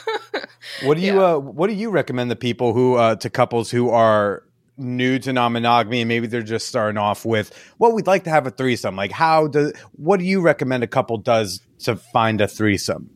[0.83, 1.35] What do you Yeah.
[1.35, 4.43] uh, What do you recommend the people who uh, to couples who are
[4.77, 8.47] new to non-monogamy and maybe they're just starting off with well we'd like to have
[8.47, 12.47] a threesome like how do what do you recommend a couple does to find a
[12.47, 13.09] threesome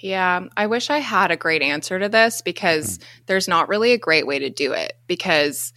[0.00, 3.98] Yeah, I wish I had a great answer to this because there's not really a
[3.98, 5.72] great way to do it because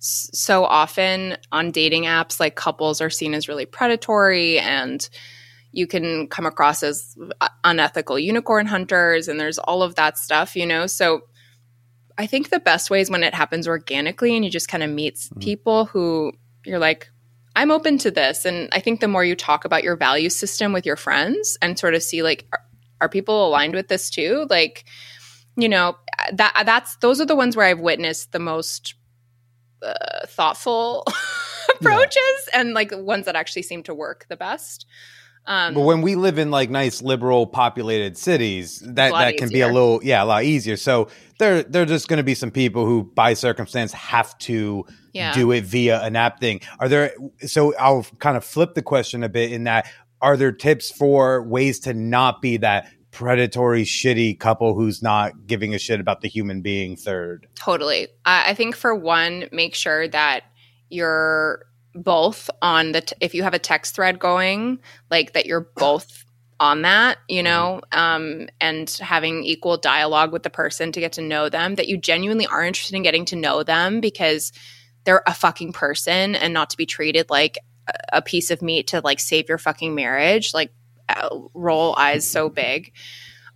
[0.00, 5.08] so often on dating apps like couples are seen as really predatory and
[5.72, 7.16] you can come across as
[7.64, 10.86] unethical unicorn hunters and there's all of that stuff, you know.
[10.86, 11.22] So
[12.16, 14.90] I think the best way is when it happens organically and you just kind of
[14.90, 16.32] meet s- people who
[16.64, 17.10] you're like
[17.54, 20.72] I'm open to this and I think the more you talk about your value system
[20.72, 22.60] with your friends and sort of see like are,
[23.00, 24.46] are people aligned with this too?
[24.48, 24.84] Like,
[25.56, 25.96] you know,
[26.32, 28.94] that that's those are the ones where I've witnessed the most
[29.82, 31.04] uh, thoughtful
[31.80, 34.86] approaches and like the ones that actually seem to work the best.
[35.48, 39.62] Um, but when we live in like nice liberal populated cities that that can be
[39.62, 42.50] a little yeah a lot easier so there there are just going to be some
[42.50, 44.84] people who by circumstance have to
[45.14, 45.32] yeah.
[45.32, 47.14] do it via an app thing are there
[47.46, 49.90] so i'll kind of flip the question a bit in that
[50.20, 55.74] are there tips for ways to not be that predatory shitty couple who's not giving
[55.74, 58.08] a shit about the human being third Totally.
[58.24, 60.44] I I think for one, make sure that
[60.90, 61.64] you're
[62.02, 64.80] both on the, t- if you have a text thread going,
[65.10, 66.24] like that you're both
[66.60, 71.22] on that, you know, um, and having equal dialogue with the person to get to
[71.22, 74.52] know them, that you genuinely are interested in getting to know them because
[75.04, 77.58] they're a fucking person and not to be treated like
[78.12, 80.52] a- piece of meat to like save your fucking marriage.
[80.52, 80.72] Like,
[81.08, 82.92] uh, roll eyes so big.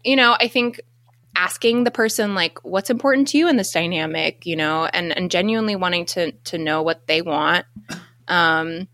[0.04, 0.80] You know, I think
[1.36, 5.30] asking the person like what's important to you in this dynamic you know and and
[5.30, 7.64] genuinely wanting to to know what they want
[8.28, 8.88] um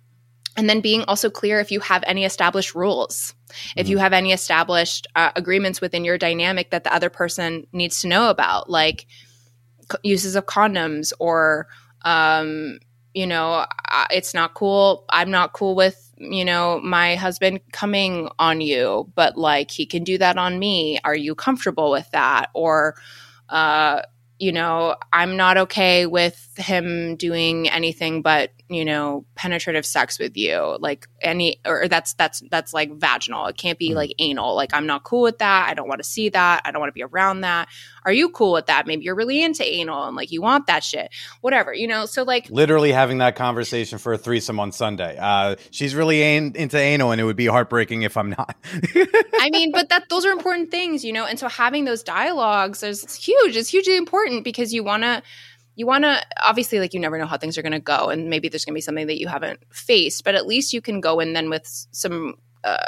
[0.57, 3.33] and then being also clear if you have any established rules.
[3.77, 8.01] If you have any established uh, agreements within your dynamic that the other person needs
[8.03, 9.07] to know about like
[9.91, 11.69] c- uses of condoms or
[12.03, 12.79] um
[13.15, 13.65] you know
[14.11, 19.37] it's not cool i'm not cool with you know my husband coming on you but
[19.37, 20.99] like he can do that on me.
[21.05, 22.51] Are you comfortable with that?
[22.53, 22.97] Or
[23.49, 24.03] uh
[24.39, 30.37] you know i'm not okay with him doing anything but you know penetrative sex with
[30.37, 33.47] you like any or that's that's that's like vaginal.
[33.47, 33.95] It can't be Mhm.
[33.95, 34.55] like anal.
[34.55, 35.69] Like i'm not cool with that.
[35.71, 36.63] I don't want to see that.
[36.65, 37.69] I don't want to be around that.
[38.05, 38.87] Are you cool with that?
[38.87, 41.11] Maybe you're really into anal and like you want that shit.
[41.41, 42.05] Whatever you know?
[42.07, 45.17] So like literally having that conversation for a threesome on sunday.
[45.19, 48.55] Uh she's really an- into anal and it would be heartbreaking if i'm not.
[49.41, 51.25] I mean, but that those are important things, you know.
[51.25, 53.57] And so having those dialogues is huge.
[53.57, 55.23] It's hugely important because you want to
[55.79, 58.29] you want to obviously like you never know how things are going to go and
[58.29, 61.01] maybe there's going to be something that you haven't faced, but at least you can
[61.01, 62.79] go in then with some uh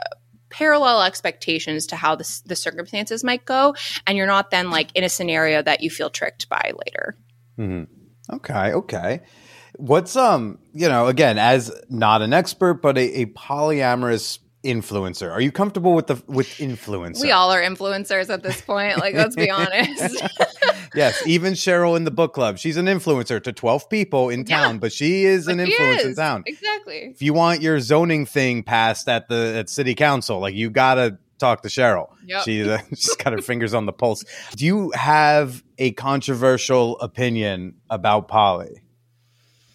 [0.49, 3.73] parallel expectations to how the, the circumstances might go
[4.09, 7.17] and you're not then like in a scenario that you feel tricked by later.
[7.57, 7.87] Mhm.
[8.33, 9.21] Okay, okay.
[9.77, 15.31] What's um, you know, again, as not an expert, but a, a polyamorous influencer.
[15.31, 17.23] Are you comfortable with the with influencer?
[17.23, 20.23] We all are influencers at this point, like let's be honest.
[20.95, 22.59] yes, even Cheryl in the book club.
[22.59, 24.61] She's an influencer to twelve people in Yeah.
[24.65, 26.43] town, but she is an But she influence in town.
[26.47, 26.97] Exactly.
[27.15, 31.19] If you want your zoning thing passed at the at city council, like you gotta
[31.39, 32.11] talk to Cheryl.
[32.27, 32.43] Yep.
[32.45, 34.25] She, uh, she's got her fingers on the pulse.
[34.57, 38.83] Do you have a controversial opinion about poly?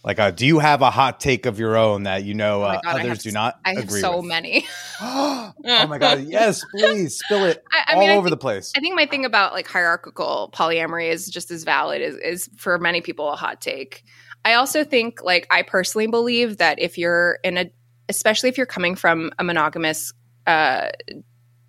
[0.06, 2.66] Like, uh, do you have a hot take of your own that you know Oh
[2.68, 4.26] uh, God, others do not I have agree so with?
[4.26, 4.68] many.
[5.02, 6.26] oh my god!
[6.26, 8.72] Yes, please spill it I, I all mean, over think- the place.
[8.78, 12.78] I think my thing about like hierarchical polyamory is just as valid as is for
[12.78, 14.04] many people a hot take.
[14.46, 17.72] I also think like I personally believe that if you're in a
[18.08, 20.14] especially if you're coming from a monogamous
[20.46, 20.90] uh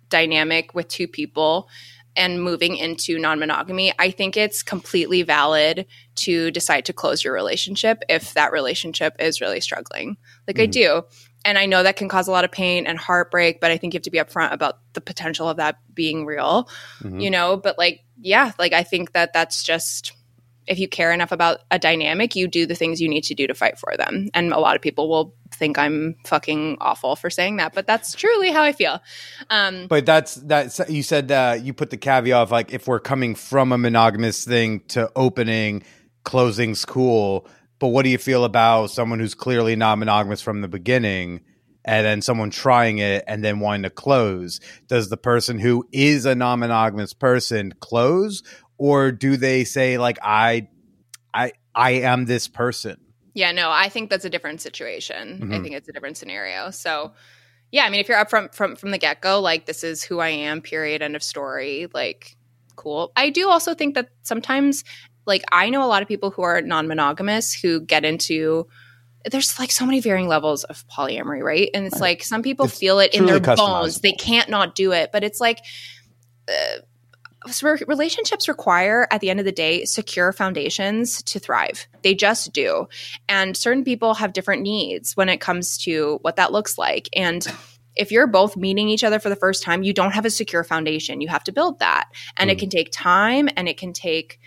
[0.09, 1.67] dynamic with two people
[2.17, 8.01] and moving into non-monogamy i think it's completely valid to decide to close your relationship
[8.09, 10.17] if that relationship is really struggling.
[10.47, 11.03] Like i do.
[11.45, 13.93] And i know that can cause a lot of pain and heartbreak but i think
[13.93, 16.69] you have to be upfront about the potential of that being real
[17.01, 17.21] Mhm.
[17.21, 17.55] you know?
[17.55, 20.11] But like yeah like i think that that's just
[20.67, 23.47] if you care enough about a dynamic you do the things you need to do
[23.47, 24.29] to fight for them.
[24.33, 28.13] And a lot of people will think i'm fucking awful for saying that but that's
[28.13, 29.01] truly how i feel
[29.49, 32.99] um But that's that's you said uh, you put the caveat of like if we're
[32.99, 35.83] coming from a monogamous thing to opening,
[36.23, 37.47] closing's cool.
[37.79, 41.41] But what do you feel about someone who's clearly not monogamous from the beginning,
[41.85, 44.59] and then someone trying it and then wanting to close?
[44.87, 48.43] Does the person who is a non-monogamous person close,
[48.77, 50.67] or do they say like I,
[51.33, 52.97] I, I am this person?
[53.37, 55.39] Yeah, no, I think that's a different situation.
[55.43, 55.61] I Mhm.
[55.61, 56.71] think it's a different scenario.
[56.71, 57.13] So,
[57.71, 60.01] yeah, I mean, if you're up from from from the get go, like this is
[60.01, 60.59] who I am.
[60.61, 61.03] Period.
[61.03, 61.87] End of story.
[61.93, 62.35] Like,
[62.75, 63.11] cool.
[63.15, 64.83] I do also think that sometimes,
[65.27, 68.67] like, I know a lot of people who are non monogamous who get into.
[69.29, 71.69] There's like so many varying levels of polyamory, right?
[71.75, 72.17] And it's Right.
[72.17, 73.99] like some people It's feel it in their bones.
[74.01, 75.59] They can't not do it, but it's like.
[76.49, 76.79] Uh,
[77.87, 81.87] relationships require at the end of the day secure foundations to thrive.
[82.01, 82.87] They just do.
[83.29, 87.09] And certain people have different needs when it comes to what that looks like.
[87.13, 87.45] And
[87.95, 90.63] if you're both meeting each other for the first time you don't have a secure
[90.63, 91.21] foundation.
[91.21, 92.09] You have to build that.
[92.37, 92.59] And it Mm.
[92.59, 94.39] can take time and it can take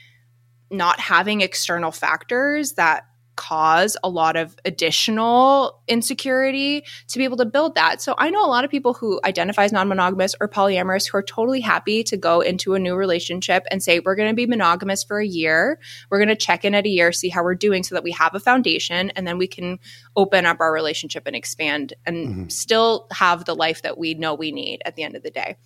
[0.71, 3.05] not having external factors that
[3.41, 8.03] cause a lot of additional insecurity to be able to build that.
[8.03, 11.23] So I know a lot of people who identify as non-monogamous or polyamorous who are
[11.23, 15.03] totally happy to go into a new relationship and say we're going to be monogamous
[15.05, 15.81] for a year.
[16.11, 18.13] We're going to check in at a year, see how we're doing so that we
[18.13, 19.79] have a foundation and then we can
[20.17, 22.53] open up our relationship and expand and Mhm.
[22.53, 25.57] still have the life that we know we need at the end of the day.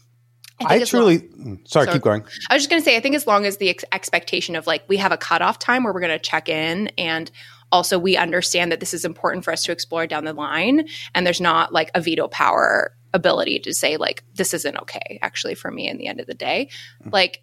[0.56, 1.18] think I as long- truly.
[1.18, 1.94] mm, sorry, Sorry.
[1.94, 2.22] keep going.
[2.48, 4.68] I was just going to say, I think as long as the ex- expectation of
[4.68, 7.28] like we have a cutoff time where we're going to check in and
[7.72, 11.26] also we understand that this is important for us to explore down the line and
[11.26, 15.70] there's not like a veto power ability to say like this isn't okay actually for
[15.70, 16.68] me in the end of the day.
[17.10, 17.42] Like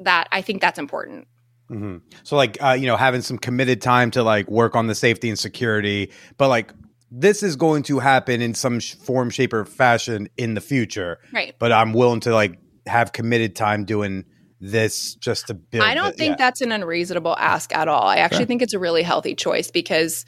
[0.00, 1.26] that i think that's important.
[1.68, 4.94] Hmm So like uh, you know having some committed time to like work on the
[4.94, 6.72] safety and security, but like
[7.10, 11.18] this is going to happen in some sh- form, shape, or fashion in the future.
[11.32, 11.54] right.
[11.58, 14.24] But I'm willing to like have committed time doing
[14.60, 15.84] this just to build.
[15.84, 16.16] i don't it.
[16.16, 16.46] think Yeah.
[16.46, 18.46] that's an unreasonable ask at all i actually Sure.
[18.46, 20.24] think it's a really healthy choice because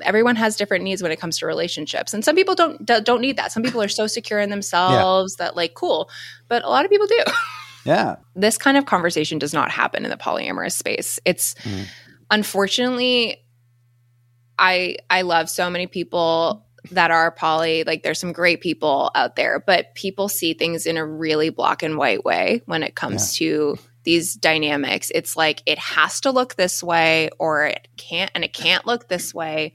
[0.00, 3.20] everyone has different needs when it comes to relationships and some people don't do- don't
[3.20, 6.08] need that some people are so secure in themselves that like cool
[6.48, 7.18] but a lot of people do
[7.84, 8.16] Yeah.
[8.34, 11.20] this kind of conversation does not happen in the polyamorous space.
[11.26, 11.86] It's Mhm.
[12.30, 13.44] unfortunately
[14.58, 17.84] I I love so many people that are poly.
[17.84, 21.82] Like there's some great people out there, but people see things in a really black
[21.82, 25.10] and white way when it comes to these dynamics.
[25.14, 29.08] It's like it has to look this way or it can't and it can't look
[29.08, 29.72] this way.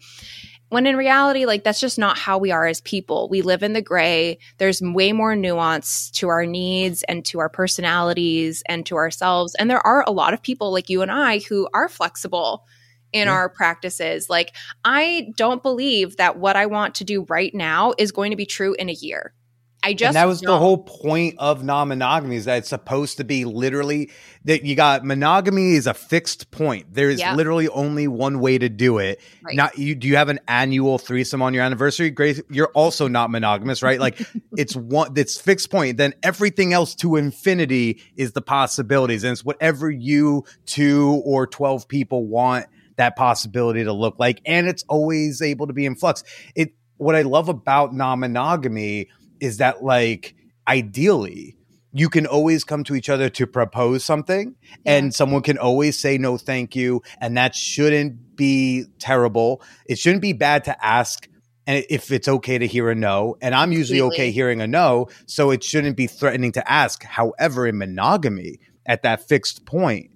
[0.69, 3.27] When in reality, like that's just not how we are as people.
[3.27, 4.37] We live in the gray.
[4.59, 9.55] There's way more nuance to our needs and to our personalities and to ourselves.
[9.55, 12.67] And there are a lot of people like you and I who are flexible
[13.13, 13.33] in Yeah.
[13.33, 14.29] our practices.
[14.29, 14.55] Like,
[14.85, 18.45] I don't believe that what I want to do right now is going to be
[18.45, 19.33] true in a year.
[19.81, 20.59] I just and that was the don't.
[20.59, 24.11] whole point of non-monogamy is that it's supposed to be literally
[24.43, 26.93] that you got monogamy is a fixed point.
[26.93, 27.33] There is Yeah.
[27.33, 29.21] literally only one way to do it.
[29.41, 29.55] Right.
[29.55, 29.95] Not you.
[29.95, 32.09] Do you have an annual threesome on your anniversary?
[32.09, 34.01] Grace, you're also not monogamous, right?
[34.01, 34.19] Like
[34.57, 35.13] it's one.
[35.15, 35.95] It's fixed point.
[35.95, 41.87] Then everything else to infinity is the possibilities, and it's whatever you two or twelve
[41.87, 42.65] people want
[42.99, 46.23] that possibility to look like, and it's always able to be in flux.
[46.55, 46.73] It.
[46.97, 49.07] What I love about non-monogamy
[49.39, 50.35] is that like
[50.67, 51.55] ideally
[51.91, 56.17] you can always come to each other to propose something and someone can always say
[56.17, 61.27] no thank you and that shouldn't be terrible it shouldn't be bad to ask
[61.65, 65.07] and if it's okay to hear a no and i'm usually okay hearing a no
[65.25, 70.11] so it shouldn't be threatening to ask however in monogamy at that fixed point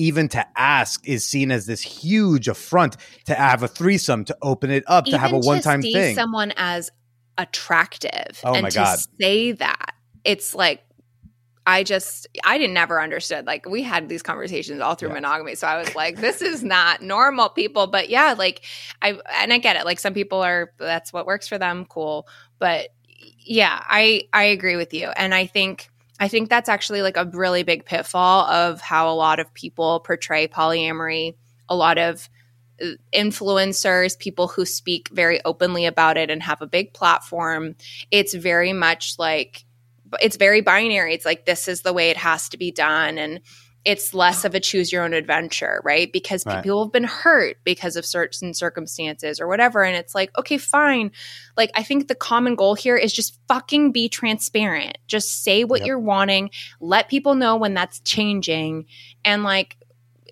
[0.00, 2.96] even to ask is seen as this huge affront
[3.26, 6.52] to have a threesome to open it up to have a one-time see thing someone
[6.56, 6.90] as
[7.38, 8.98] attractive Oh and my to God.
[9.20, 9.94] say that
[10.24, 10.82] it's like
[11.66, 15.14] I just I didn't never understood like we had these conversations all through Yeah.
[15.16, 18.62] monogamy so I was like this is not normal people but yeah like
[19.02, 22.26] I and I get it like some people are that's what works for them cool
[22.58, 22.88] but
[23.38, 25.89] yeah I I agree with you and I think
[26.20, 30.00] I think that's actually like a really big pitfall of how a lot of people
[30.00, 31.34] portray polyamory
[31.70, 32.28] a lot of
[32.82, 37.76] uh, influencers, people who speak very openly about it and have a big platform,
[38.10, 39.64] it's very much like
[40.20, 41.14] it's very binary.
[41.14, 43.40] It's like this is the way it has to be done and
[43.84, 46.12] it's less of a choose your own adventure, right?
[46.12, 46.62] Because Right.
[46.62, 49.82] people have been hurt because of certain circumstances or whatever.
[49.82, 51.10] And it's like, okay, fine.
[51.56, 54.98] Like, I think the common goal here is just fucking be transparent.
[55.06, 55.86] Just say what Yep.
[55.86, 56.50] you're wanting,
[56.80, 58.84] let people know when that's changing.
[59.24, 59.78] And like,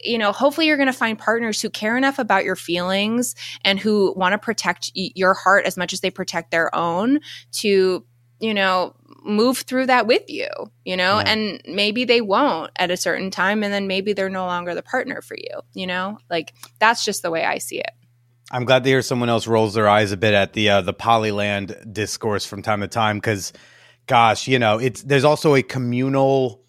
[0.05, 3.35] you know, hopefully you're going to find partners who care enough about your feelings
[3.65, 7.19] and who want to protect y- your heart as much as they protect their own
[7.53, 8.05] to,
[8.41, 10.49] you know, move through that with you,
[10.85, 11.25] you know, Yeah.
[11.33, 14.83] and maybe they won't at a certain time and then maybe they're no longer the
[14.83, 16.19] partner for you, you know?
[16.31, 17.91] Like that's just the way I see it.
[18.51, 20.95] I'm glad to hear someone else rolls their eyes a bit at the uh, the
[20.95, 23.53] Polyland discourse from time to time because,
[24.07, 26.63] gosh, you know, it's there's also a communal.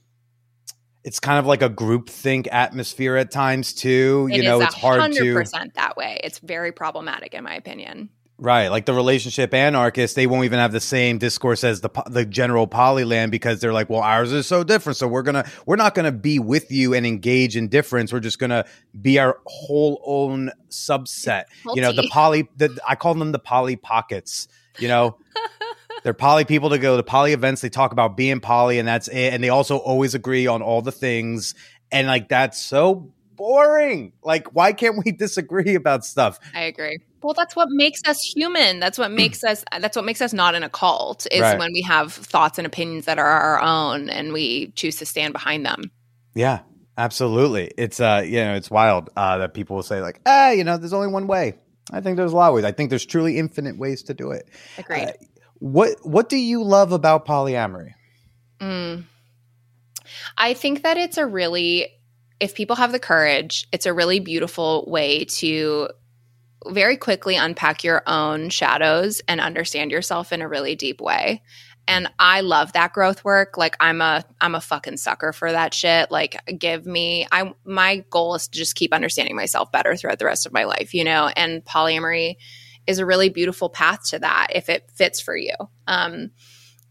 [1.06, 4.28] It's kind of like a group think atmosphere at times too.
[4.30, 6.20] It you know, it's hard to 100% that way.
[6.22, 8.10] It's very problematic in my opinion.
[8.40, 10.16] Right, like the relationship anarchists.
[10.16, 13.90] They won't even have the same discourse as the the general Polyland because they're like,
[13.90, 17.06] well, ours is so different, so we're gonna we're not gonna be with you and
[17.06, 18.12] engage in difference.
[18.12, 18.66] We're just gonna
[19.00, 21.44] be our whole own subset.
[21.74, 25.18] you know the poly the, i call them the poly pockets you know
[26.04, 29.08] they're poly people to go to poly events they talk about being poly and that's
[29.08, 31.56] it and they also always agree on all the things
[31.92, 37.00] and like that's so boring like why can't we disagree about stuff I agree.
[37.22, 38.80] Well, that's what makes us human.
[38.80, 41.58] That's what makes us that's what makes us not in a cult is Right.
[41.58, 45.34] when we have thoughts and opinions that are our own and we choose to stand
[45.34, 45.90] behind them.
[46.36, 46.60] yeah
[46.98, 50.64] absolutely it's uh you know it's wild uh that people will say like ah you
[50.66, 51.54] know there's only one way
[51.94, 54.32] i think there's a lot of ways i think there's truly infinite ways to do
[54.32, 54.46] it
[54.78, 55.08] Agreed.
[55.08, 55.12] Uh,
[55.60, 57.94] what what do you love about polyamory
[58.60, 59.06] Mm.
[60.38, 61.88] I think that it's a really,
[62.40, 65.90] if people have the courage, it's a really beautiful way to
[66.68, 71.42] very quickly unpack your own shadows and understand yourself in a really deep way.
[71.88, 73.58] And I love that growth work.
[73.58, 76.12] Like I'm a I'm a fucking sucker for that shit.
[76.12, 80.26] Like give me I my goal is to just keep understanding myself better throughout the
[80.26, 82.36] rest of my life, you know, and polyamory
[82.86, 85.56] is a really beautiful path to that if it fits for you.
[85.88, 86.32] Um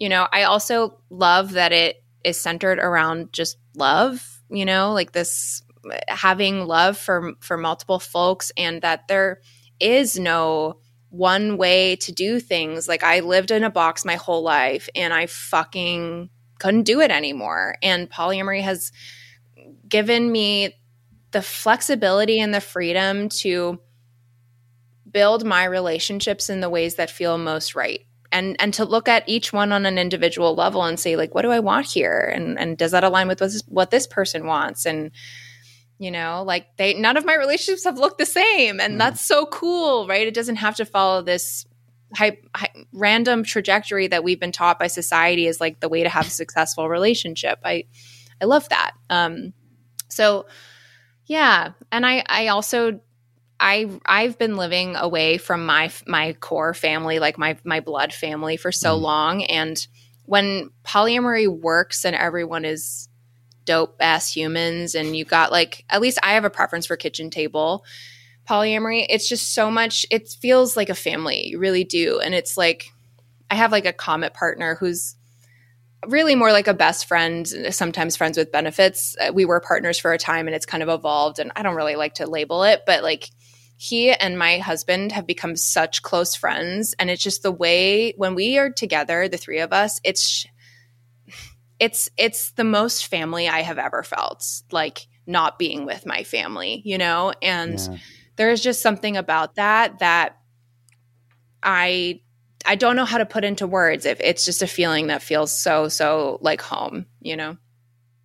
[0.01, 5.13] you know, I also love that it is centered around just love, you know, like
[5.13, 5.63] this
[6.09, 9.41] having love for for multiple folks and that there
[9.81, 10.81] is no
[11.11, 12.89] one way to do things.
[12.89, 17.11] Like I lived in a box my whole life and I fucking couldn't do it
[17.11, 17.77] anymore.
[17.83, 18.93] And polyamory has
[19.89, 20.77] given me
[21.31, 23.81] the flexibility and the freedom to
[25.11, 28.01] build my relationships in the ways that feel most right
[28.33, 31.43] and and to look at each one on an individual level and say like what
[31.43, 32.31] do i want here?
[32.35, 34.87] And and does that align with what this, what this person wants?
[34.87, 35.11] And
[35.99, 38.81] you know like they none of my relationships have looked the same.
[38.81, 38.99] And Mhm.
[38.99, 40.27] that's so cool right?
[40.27, 41.67] It doesn't have to follow this
[42.15, 46.09] hy- hy- random trajectory that we've been taught by society is like the way to
[46.09, 47.59] have a successful relationship.
[47.65, 47.85] I
[48.41, 48.93] i love that.
[49.11, 49.53] Um
[50.09, 50.47] so
[51.27, 51.73] yeah.
[51.93, 53.01] And i i also
[53.61, 58.57] I I've been living away from my my core family, like my my blood family,
[58.57, 59.03] for so Mhm.
[59.03, 59.45] long.
[59.45, 59.87] And
[60.25, 63.09] when polyamory works and everyone is
[63.65, 67.31] dope ass humans, and you got like at least I have a preference for kitchen
[67.31, 67.85] table
[68.49, 69.07] polyamory.
[69.11, 70.07] It's just so much.
[70.11, 72.21] It feels like a family, you really do.
[72.21, 72.93] And it's like
[73.51, 75.17] I have like a comet partner who's
[76.07, 79.17] really more like a best friend, sometimes friends with benefits.
[79.21, 81.75] Uh, We were partners for a time and it's kind of evolved and I don't
[81.75, 83.31] really like to label it, but like
[83.81, 88.35] he and my husband have become such close friends and it's just the way when
[88.35, 90.45] we are together, the three of us, it's
[91.79, 96.83] it's it's the most family I have ever felt, like not being with my family,
[96.85, 97.33] you know?
[97.41, 97.99] And Yeah.
[98.35, 100.39] there's just something about that that
[101.63, 102.21] I
[102.67, 104.07] I don't know how to put into words.
[104.07, 107.57] If it's just a feeling that feels so so like home, you know.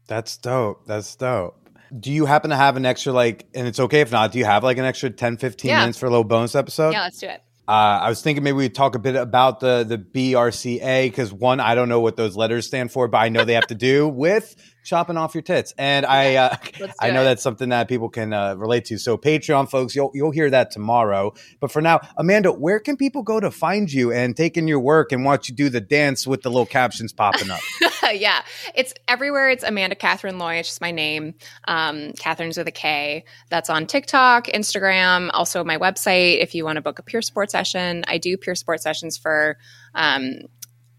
[0.08, 0.88] That's dope.
[0.88, 1.63] That's dope.
[2.00, 4.46] Do you happen to have an extra like and it's okay if not, do you
[4.46, 5.80] have like an extra 10 15 Yeah.
[5.82, 6.92] minutes for a little bonus episode?
[6.94, 7.42] yeah, let's do it.
[7.68, 11.60] Uh, I was thinking maybe we'd talk a bit about the the BRCA because one,
[11.60, 14.08] I don't know what those letters stand for, but I know they have to do
[14.26, 16.56] with chopping off your tits, and I, uh,
[17.00, 17.26] I know it.
[17.26, 18.98] that's something that people can uh, relate to.
[18.98, 21.34] So Patreon folks, you'll you'll hear that tomorrow.
[21.60, 24.80] But for now, Amanda, where can people go to find you and take in your
[24.80, 27.62] work and watch you do the dance with the little captions popping up?
[28.14, 28.44] yeah,
[28.76, 29.50] it's everywhere.
[29.50, 30.56] It's Amanda Katherine Loy.
[30.56, 31.36] It's just my name.
[31.68, 33.26] Um, Katherine's with a K.
[33.50, 36.42] That's on TikTok, Instagram, also my website.
[36.42, 39.58] If you want to book a peer support session, I do peer support sessions for
[39.96, 40.40] um,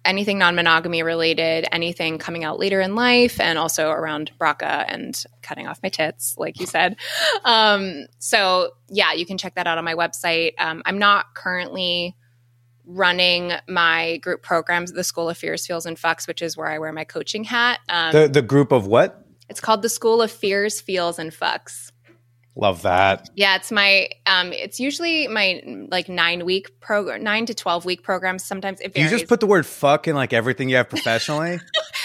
[0.05, 5.67] anything non-monogamy related, anything coming out later in life, and also around BRCA and cutting
[5.67, 6.97] off my tits, like you said.
[7.45, 10.53] Um, so yeah, you can check that out on my website.
[10.59, 12.17] Um, I'm not currently
[12.87, 16.79] running my group programs the School of Fears, Feels, and Fucks, which is where I
[16.79, 17.81] wear my coaching hat.
[17.89, 19.21] Um, The the group of what?
[19.49, 21.93] it's called the School of Fears, Feels, and Fucks.
[22.57, 23.31] Love that.
[23.35, 24.09] Yeah, it's my.
[24.27, 28.45] Um, it's usually my like nine week program, nine to twelve week programs.
[28.45, 31.59] Sometimes it Do you just put the word fuck in like everything you have professionally?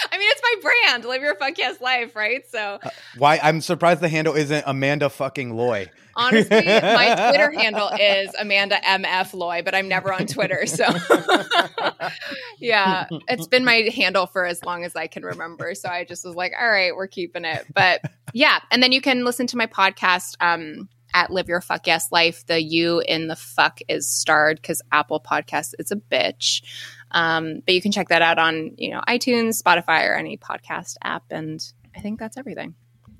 [0.50, 1.04] I mean, it's my brand.
[1.04, 2.48] Live your fuck yes life, right?
[2.50, 2.78] So
[3.18, 5.90] Why I'm surprised the handle isn't Amanda fucking Loy.
[6.16, 10.66] honestly, my Twitter handle is Amanda MF Loy, but I'm never on Twitter.
[10.66, 10.84] So
[12.58, 15.74] yeah, it's been my handle for as long as I can remember.
[15.74, 17.66] So I just was like, all right, we're keeping it.
[17.72, 20.36] But yeah, and then you can listen to my podcast.
[20.40, 24.82] Um, at Live Your Fuck Yes Life, the U in the fuck is starred because
[24.92, 26.62] Apple Podcast is a bitch.
[27.10, 30.96] Um, but you can check that out on you know iTunes, Spotify, or any podcast
[31.02, 31.24] app.
[31.30, 31.60] And
[31.96, 32.74] I think that's everything.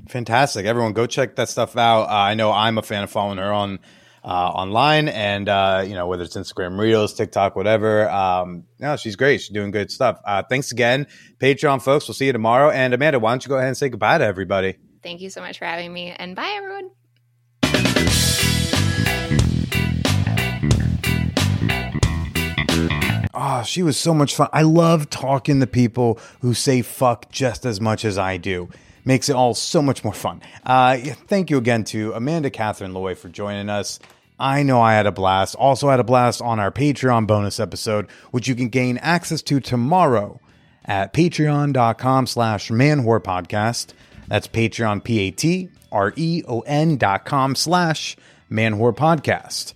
[0.08, 0.66] Fantastic.
[0.66, 2.04] Everyone go check that stuff out.
[2.04, 3.80] Uh, I know I'm a fan of following her on
[4.24, 8.08] uh, online and uh, you know whether it's Instagram Reels, TikTok, whatever.
[8.08, 9.40] Um, no, she's great.
[9.40, 10.20] She's doing good stuff.
[10.24, 11.06] Uh, thanks again,
[11.38, 12.06] Patreon folks.
[12.08, 12.70] We'll see you tomorrow.
[12.70, 14.76] And Amanda, why don't you go ahead and say goodbye to everybody?
[15.02, 16.90] Thank you so much for having me, and bye everyone.
[23.32, 24.48] Oh, she was so much fun.
[24.52, 28.68] I love talking to people who say fuck just as much as I do.
[29.04, 30.42] Makes it all so much more fun.
[30.64, 33.98] Uh, thank you again to Amanda Katherine Loy for joining us.
[34.38, 35.54] I know I had a blast.
[35.54, 39.60] Also had a blast on our Patreon bonus episode, which you can gain access to
[39.60, 40.40] tomorrow
[40.84, 43.92] at patreon.com slash manwhorepodcast.
[44.28, 48.16] That's Patreon, P-A-T-R-E-O-N dot com slash
[48.50, 49.74] manwhorepodcast.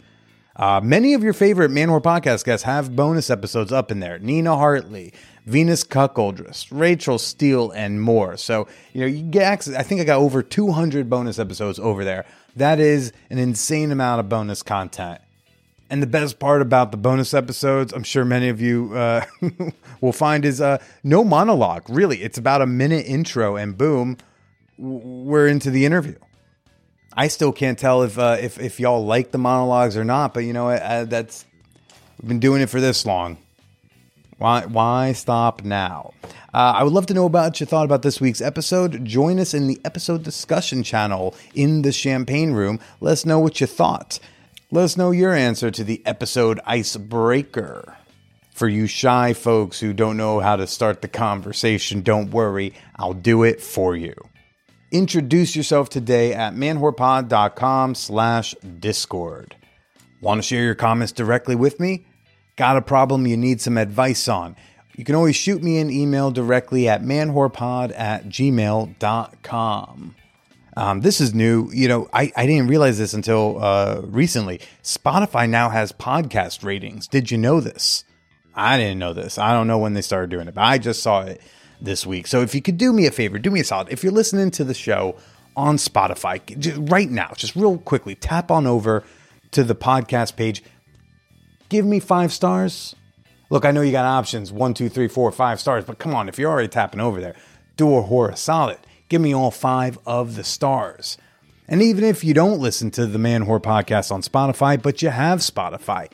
[0.56, 4.20] Uh, many of your favorite Man Whore podcast guests have bonus episodes up in there.
[4.20, 5.12] Nina Hartley,
[5.46, 8.36] Venus Cuckoldress, Rachel Steele, and more.
[8.36, 9.74] So, you know, you get access.
[9.74, 12.24] I think I got over 200 bonus episodes over there.
[12.54, 15.20] That is an insane amount of bonus content.
[15.90, 19.24] And the best part about the bonus episodes, I'm sure many of you uh,
[20.00, 21.82] will find, is uh, no monologue.
[21.88, 24.16] Really, it's about a minute intro, and boom,
[24.78, 26.16] we're into the interview.
[27.16, 30.40] I still can't tell if uh, if if y'all like the monologues or not, but
[30.40, 31.44] you know uh, that's
[32.20, 33.38] we've been doing it for this long.
[34.38, 36.12] Why why stop now?
[36.52, 39.04] Uh, I would love to know about what you thought about this week's episode.
[39.04, 42.78] Join us in the episode discussion channel in the Champagne Room.
[43.00, 44.18] Let us know what you thought.
[44.70, 47.96] Let us know your answer to the episode icebreaker.
[48.52, 53.12] For you shy folks who don't know how to start the conversation, don't worry, I'll
[53.14, 54.14] do it for you.
[54.94, 59.56] Introduce yourself today at manwhorepod.com slash discord.
[60.20, 62.06] Want to share your comments directly with me?
[62.54, 64.54] Got a problem you need some advice on?
[64.94, 70.14] You can always shoot me an email directly at manwhorepod at gmail.com.
[70.76, 71.68] Um, this is new.
[71.72, 74.60] You know, I, I didn't realize this until uh, recently.
[74.84, 77.08] Spotify now has podcast ratings.
[77.08, 78.04] Did you know this?
[78.54, 79.38] I didn't know this.
[79.38, 81.40] I don't know when they started doing it, but I just saw it
[81.84, 82.26] this week.
[82.26, 83.88] So if you could do me a favor, do me a solid.
[83.90, 85.16] If you're listening to the show
[85.56, 89.04] on Spotify right now, just real quickly, tap on over
[89.52, 90.62] to the podcast page.
[91.68, 92.94] Give me five stars.
[93.50, 96.28] Look, I know you got options one, two, three, four, five stars, but come on,
[96.28, 97.36] if you're already tapping over there,
[97.76, 98.78] do a horror solid.
[99.08, 101.18] Give me all five of the stars.
[101.68, 105.10] And even if you don't listen to the Man Whore podcast on Spotify, but you
[105.10, 106.10] have Spotify,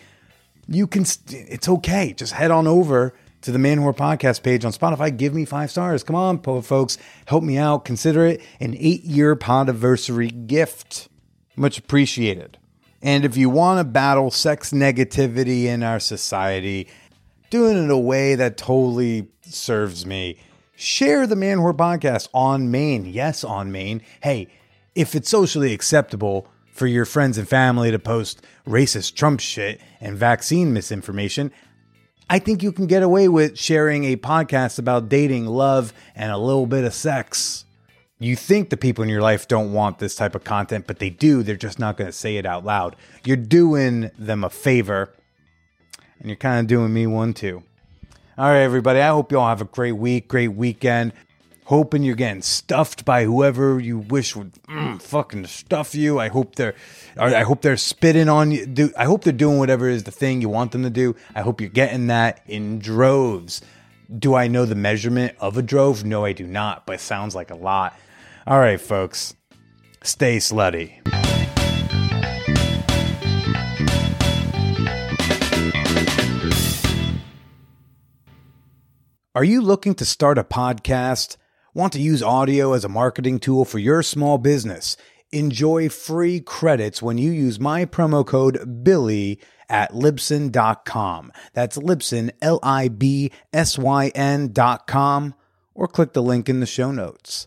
[0.69, 2.13] you can, st- it's okay.
[2.13, 5.17] Just head on over to the Man Whore podcast page on Spotify.
[5.17, 6.03] Give me five stars.
[6.03, 6.99] Come on, folks.
[7.27, 7.85] Help me out.
[7.85, 11.09] Consider it an eight year podiversary gift.
[11.57, 12.59] Much appreciated.
[13.03, 16.89] And if you want to battle sex negativity in our society,
[17.49, 20.39] doing it in a way that totally serves me,
[20.77, 23.07] share the Man Whore podcast on main.
[23.07, 24.03] Yes, on main.
[24.23, 24.49] Hey,
[24.95, 30.17] if it's socially acceptable for your friends and family to post racist Trump shit and
[30.17, 31.53] vaccine misinformation,
[32.33, 36.39] I think you can get away with sharing a podcast about dating, love, and a
[36.39, 37.65] little bit of sex.
[38.21, 41.11] You think the people in your life don't want this type of content, but they
[41.11, 41.43] do.
[41.43, 42.95] They're just not going to say it out loud.
[43.25, 45.13] You're doing them a favor,
[46.21, 47.65] and you're kind of doing me one too.
[48.39, 49.01] All right, everybody.
[49.01, 51.13] I hope you all have a great week, great weekend.
[51.71, 56.19] Hoping you're getting stuffed by whoever you wish would mm, fucking stuff you.
[56.19, 56.75] I hope they're,
[57.17, 58.67] I hope they're spitting on you.
[58.67, 61.15] Do I hope they're doing whatever is the thing you want them to do.
[61.33, 63.63] I hope you're getting that in droves.
[64.13, 66.05] Do I know the measurement of a drove?
[66.05, 67.97] No, I do not, but sounds like a lot.
[68.49, 69.37] All right, folks,
[70.03, 70.97] stay slutty.
[79.37, 81.37] Are you looking to start a podcast?
[81.73, 84.97] Want to use audio as a marketing tool for your small business?
[85.31, 89.39] Enjoy free credits when you use my promo code Billy
[89.69, 91.31] at Libsyn.com.
[91.53, 95.35] That's Libsyn, L I B S Y N.com,
[95.73, 97.47] or click the link in the show notes.